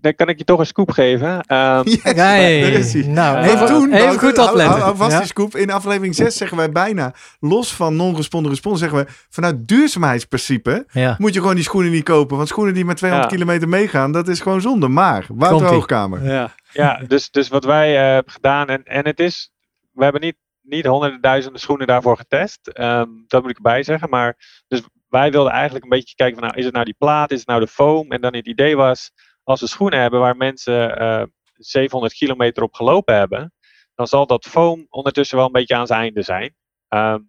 [0.00, 1.40] dan kan ik je toch een scoop geven.
[1.40, 3.02] Ehm, Yes, Hey, daar is hij.
[3.02, 4.74] nou, even, toen, even goed hou- opletten.
[4.74, 5.18] Hou, hou vast Ja.
[5.18, 5.56] die scoop.
[5.56, 11.14] In aflevering 6 zeggen wij bijna, los van non-responde respons, zeggen we vanuit duurzaamheidsprincipe Ja.
[11.18, 12.36] moet je gewoon die schoenen niet kopen.
[12.36, 13.36] Want schoenen die met 200 Ja.
[13.38, 14.88] kilometer meegaan, dat is gewoon zonde.
[14.88, 15.66] Maar, Wouter.
[15.68, 16.24] Hoogkamer.
[16.24, 16.54] Ja.
[16.72, 19.50] Ja, dus, dus wat wij eh, hebben gedaan, en, en het is,
[19.92, 24.08] we hebben niet, niet honderden duizenden schoenen daarvoor getest, ehm, dat moet ik erbij zeggen,
[24.08, 27.30] maar dus wij wilden eigenlijk een beetje kijken van, nou, is het nou die plaat,
[27.30, 28.10] is het nou de foam?
[28.10, 29.10] En dan het idee was,
[29.50, 31.22] als we schoenen hebben waar mensen eh
[31.60, 33.52] 700 kilometer op gelopen hebben,
[33.94, 36.54] dan zal dat foam ondertussen wel een beetje aan zijn einde zijn.
[36.88, 37.20] Ehm,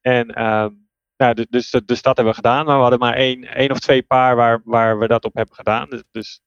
[0.00, 0.70] en ehm,
[1.16, 3.78] nou, dus, dus, dus dat hebben we gedaan, maar we hadden maar één, één of
[3.78, 5.88] twee paar waar, waar we dat op hebben gedaan.
[5.88, 6.40] Dus, dus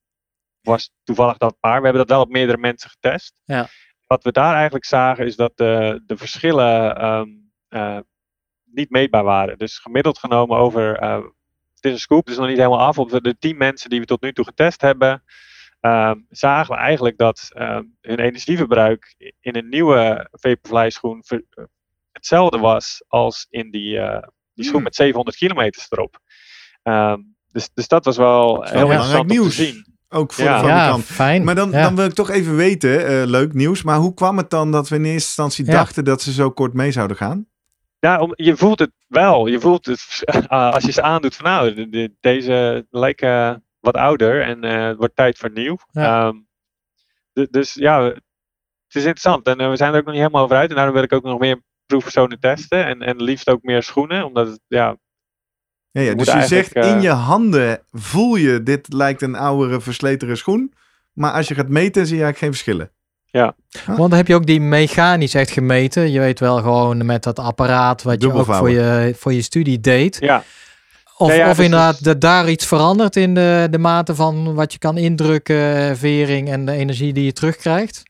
[0.61, 1.77] was toevallig dat paar.
[1.77, 3.41] We hebben dat wel op meerdere mensen getest.
[3.43, 3.67] Ja.
[4.07, 7.29] Wat we daar eigenlijk zagen is dat de, de verschillen ehm,
[7.67, 7.99] eh,
[8.63, 9.57] niet meetbaar waren.
[9.57, 11.25] Dus gemiddeld genomen over, eh,
[11.81, 14.05] het is een scoop, dus nog niet helemaal af, op de tien mensen die we
[14.05, 15.23] tot nu toe getest hebben,
[15.79, 21.45] ehm, zagen we eigenlijk dat ehm, hun energieverbruik in een nieuwe Vaporfly schoen ver-
[22.11, 24.83] hetzelfde was als in die, eh, die schoen Hmm.
[24.83, 26.19] met 700 kilometers erop.
[26.83, 27.19] Ehm,
[27.51, 29.55] dus, dus dat was wel is wel heel belangrijk interessant om te nieuws.
[29.55, 29.95] zien.
[30.09, 30.61] Ook voor Ja.
[30.61, 31.43] de Ja, fijn.
[31.43, 31.81] Maar dan, Ja.
[31.81, 34.89] dan wil ik toch even weten, eh, leuk nieuws, maar hoe kwam het dan dat
[34.89, 35.71] we in eerste instantie Ja.
[35.71, 37.47] dachten dat ze zo kort mee zouden gaan?
[38.07, 39.47] Ja, om, je voelt het wel.
[39.47, 43.95] Je voelt het ah, als je ze aandoet van nou, de- de- deze lijken wat
[43.95, 45.77] ouder en eh, het wordt tijd voor nieuw.
[45.91, 46.27] Ja.
[46.27, 46.35] Ehm,
[47.33, 50.43] du- dus ja, het is interessant en eh, we zijn er ook nog niet helemaal
[50.43, 50.69] over uit.
[50.69, 54.25] En daarom wil ik ook nog meer proefpersonen testen en, en liefst ook meer schoenen,
[54.25, 54.97] omdat het, ja,
[55.91, 59.81] Ja, ja, dus je zegt in eh, je handen voel je dit lijkt een oudere,
[59.81, 60.73] versletere schoen.
[61.13, 62.91] Maar als je gaat meten zie je eigenlijk geen verschillen.
[63.85, 66.11] Want dan heb je ook die mechanisch echt gemeten.
[66.11, 69.79] Je weet wel gewoon met dat apparaat wat je ook voor je, voor je studie
[69.79, 70.17] deed.
[70.19, 70.43] ja,
[71.17, 74.53] Of, Ja, ja, of dus inderdaad dat daar iets verandert in de, de mate van
[74.53, 78.03] wat je kan indrukken, vering en de energie die je terugkrijgt.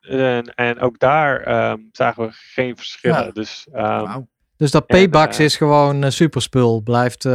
[0.00, 3.24] en, en ook daar ehm, zagen we geen verschillen.
[3.24, 3.30] Ja.
[3.30, 4.20] Dus ehm,
[4.56, 6.80] Dus dat Paybax eh, is gewoon een superspul.
[6.80, 7.32] Blijft eh,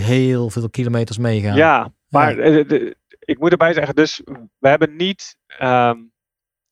[0.00, 1.56] heel veel kilometers meegaan.
[1.56, 4.20] Ja, maar eh, de- ik moet erbij zeggen, dus
[4.58, 5.96] we hebben niet ehm,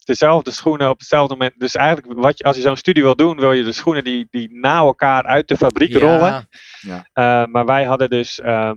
[0.05, 1.55] dezelfde schoenen op hetzelfde moment.
[1.59, 4.27] Dus eigenlijk, wat je, als je zo'n studie wil doen, wil je de schoenen die,
[4.31, 6.49] die na elkaar uit de fabriek rollen.
[7.13, 8.75] Eh, maar wij hadden dus ehm,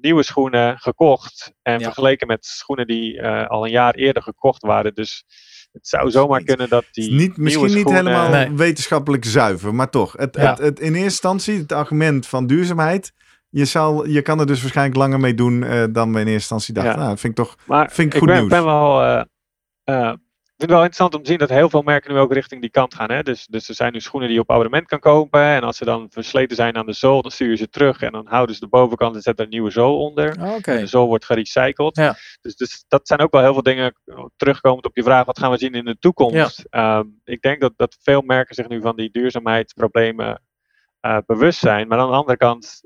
[0.00, 1.84] nieuwe schoenen gekocht en Ja.
[1.84, 4.94] vergeleken met schoenen die eh, al een jaar eerder gekocht waren.
[4.94, 5.24] Dus
[5.72, 8.50] het zou zomaar kunnen dat die niet, misschien nieuwe niet helemaal Nee.
[8.52, 10.12] wetenschappelijk zuiver, maar toch.
[10.16, 10.50] Het, Ja.
[10.50, 13.12] het, het, in eerste instantie het argument van duurzaamheid.
[13.48, 16.32] Je, zal, je kan er dus waarschijnlijk langer mee doen eh, dan we in eerste
[16.32, 16.92] instantie dachten.
[16.92, 16.98] Ja.
[16.98, 18.48] Nou, dat vind ik toch Maar Vind ik goed ben, nieuws.
[18.50, 19.22] ben wel, eh,
[19.84, 20.12] eh,
[20.52, 22.60] ik vind het wel interessant om te zien dat heel veel merken nu ook richting
[22.60, 23.10] die kant gaan.
[23.10, 23.22] Hè?
[23.22, 25.40] Dus, dus er zijn nu schoenen die je op abonnement kan kopen.
[25.40, 28.02] En als ze dan versleten zijn aan de zool, dan stuur je ze terug.
[28.02, 30.54] En dan houden ze de bovenkant en zetten er een nieuwe zool onder.
[30.54, 30.72] Oké.
[30.72, 31.96] En de zool wordt gerecycled.
[31.96, 32.16] Ja.
[32.40, 35.24] Dus, dus dat zijn ook wel heel veel dingen eh, terugkomend op je vraag.
[35.24, 36.64] Wat gaan we zien in de toekomst?
[36.70, 40.42] Ehm, ik denk dat, dat veel merken zich nu van die duurzaamheidsproblemen
[41.00, 41.88] eh, bewust zijn.
[41.88, 42.82] Maar aan de andere kant,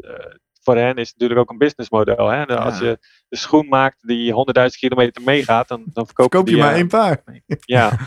[0.67, 2.29] voor hen is het natuurlijk ook een businessmodel.
[2.29, 2.43] Hè?
[2.45, 2.85] En Als Ja.
[2.87, 2.99] je
[3.29, 6.77] de schoen maakt die 100.000 kilometer meegaat, dan, dan verkoop, koop je die, maar eh,
[6.79, 7.23] één paar.
[7.61, 7.93] Ja.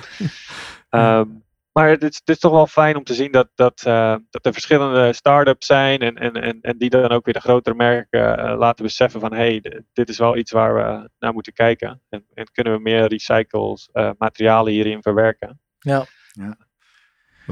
[0.89, 1.27] Ehm,
[1.71, 4.45] maar het is, het is toch wel fijn om te zien dat, dat, eh, dat
[4.45, 8.37] er verschillende start-ups zijn en, en, en, en die dan ook weer de grotere merken
[8.37, 12.01] eh, laten beseffen van hé, hey, dit is wel iets waar we naar moeten kijken.
[12.09, 15.61] En, en kunnen we meer recycles eh, materialen hierin verwerken.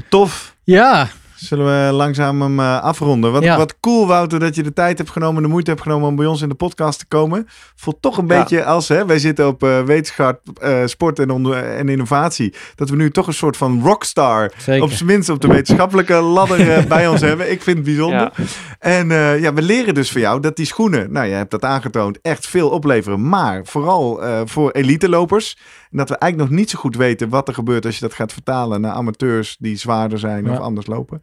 [0.08, 0.56] Tof.
[0.64, 3.32] Ja, Zullen we langzaam hem eh, afronden?
[3.32, 3.56] Wat, Ja.
[3.56, 6.26] wat cool, Wouter, dat je de tijd hebt genomen, de moeite hebt genomen om bij
[6.26, 7.48] ons in de podcast te komen.
[7.76, 8.38] Voelt toch een Ja.
[8.38, 11.46] beetje als, hè, wij zitten op eh, wetenschap, eh, sport en,
[11.78, 14.82] en innovatie, dat we nu toch een soort van rockstar, zeker.
[14.82, 17.50] op zijn minst op de wetenschappelijke ladder bij ons hebben.
[17.50, 18.30] Ik vind het bijzonder.
[18.36, 18.44] Ja.
[18.78, 19.08] En
[19.40, 22.46] ja, we leren dus van jou dat die schoenen, nou je hebt dat aangetoond, echt
[22.46, 23.28] veel opleveren.
[23.28, 25.58] Maar vooral voor elite lopers.
[25.90, 28.14] En dat we eigenlijk nog niet zo goed weten wat er gebeurt als je dat
[28.14, 30.52] gaat vertalen naar amateurs die zwaarder zijn Ja.
[30.52, 31.22] of anders lopen.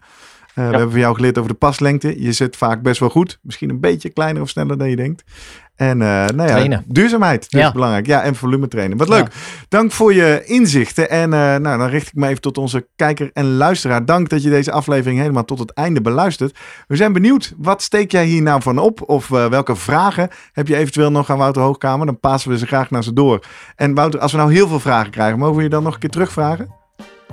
[0.55, 2.21] Eh, We hebben van jou geleerd over de paslengte.
[2.21, 3.39] Je zit vaak best wel goed.
[3.41, 5.23] Misschien een beetje kleiner of sneller dan je denkt.
[5.75, 6.83] En eh, nou ja, Trainen.
[6.87, 7.71] duurzaamheid dus Ja.
[7.71, 8.05] belangrijk.
[8.05, 8.97] Ja, en volume trainen.
[8.97, 9.27] Wat leuk.
[9.69, 11.09] Dank voor je inzichten.
[11.09, 14.05] En eh, nou, dan richt ik me even tot onze kijker en luisteraar.
[14.05, 16.57] Dank dat je deze aflevering helemaal tot het einde beluistert.
[16.87, 19.09] We zijn benieuwd, wat steek jij hier nou van op?
[19.09, 22.05] Of welke vragen heb je eventueel nog aan Wouter Hoogkamer?
[22.05, 23.39] Dan passen we ze graag naar ze door.
[23.75, 25.99] En Wouter, als we nou heel veel vragen krijgen, mogen we je dan nog een
[25.99, 26.83] keer terugvragen?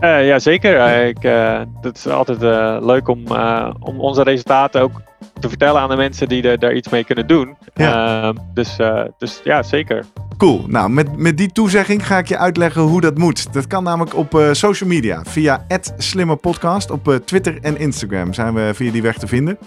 [0.03, 0.77] Eh ja, zeker.
[0.77, 5.01] Eh, ik, eh, dat is altijd eh, leuk om, eh, om onze resultaten ook
[5.41, 7.57] te vertellen aan de mensen die er, daar iets mee kunnen doen.
[7.75, 10.05] Ehm, dus, eh, dus ja, zeker.
[10.37, 10.65] Cool.
[10.67, 13.53] Nou, met, met die toezegging ga ik je uitleggen hoe dat moet.
[13.53, 15.23] Dat kan namelijk op eh, social media.
[15.25, 19.59] Via @slimmerpodcast op eh, Twitter en Instagram zijn we via die weg te vinden.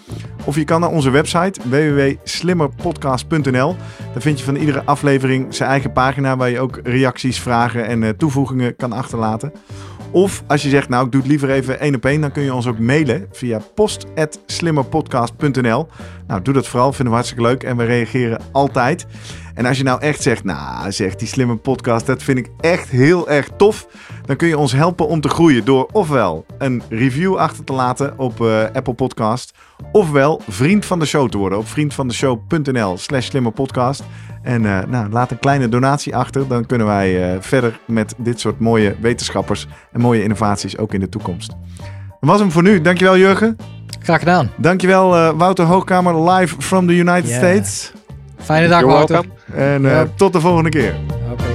[0.44, 3.76] Of je kan naar onze website www.slimmerpodcast.nl.
[4.14, 8.04] Daar vind je van iedere aflevering zijn eigen pagina waar je ook reacties, vragen en
[8.04, 9.54] eh, toevoegingen kan achterlaten.
[10.16, 12.44] Of als je zegt, nou ik doe het liever even één op één, dan kun
[12.44, 15.88] je ons ook mailen via post.slimmerpodcast.nl.
[16.28, 19.06] Nou, doe dat vooral, vinden we hartstikke leuk en we reageren altijd.
[19.54, 22.90] En als je nou echt zegt, nou zegt die slimme podcast, dat vind ik echt
[22.90, 23.88] heel erg tof.
[24.26, 28.20] Dan kun je ons helpen om te groeien door ofwel een review achter te laten
[28.20, 29.54] op eh, Apple Podcast.
[29.92, 34.04] Ofwel vriend van de show te worden op vriendvandeshow.nl slash slimmerpodcast.
[34.46, 36.48] En eh, nou, laat een kleine donatie achter.
[36.48, 41.00] Dan kunnen wij eh, verder met dit soort mooie wetenschappers en mooie innovaties ook in
[41.00, 41.50] de toekomst.
[42.20, 42.82] Dat was hem voor nu.
[42.82, 43.58] Dankjewel Jurgen.
[44.00, 44.50] Graag gedaan.
[44.58, 47.38] Dankjewel eh Wouter Hoogkamer live from the United Yeah.
[47.38, 47.92] States.
[48.38, 49.16] Fijne dag, You're Wouter.
[49.16, 49.64] welcome.
[49.66, 50.96] En eh, tot de volgende keer.
[51.32, 51.55] Oké.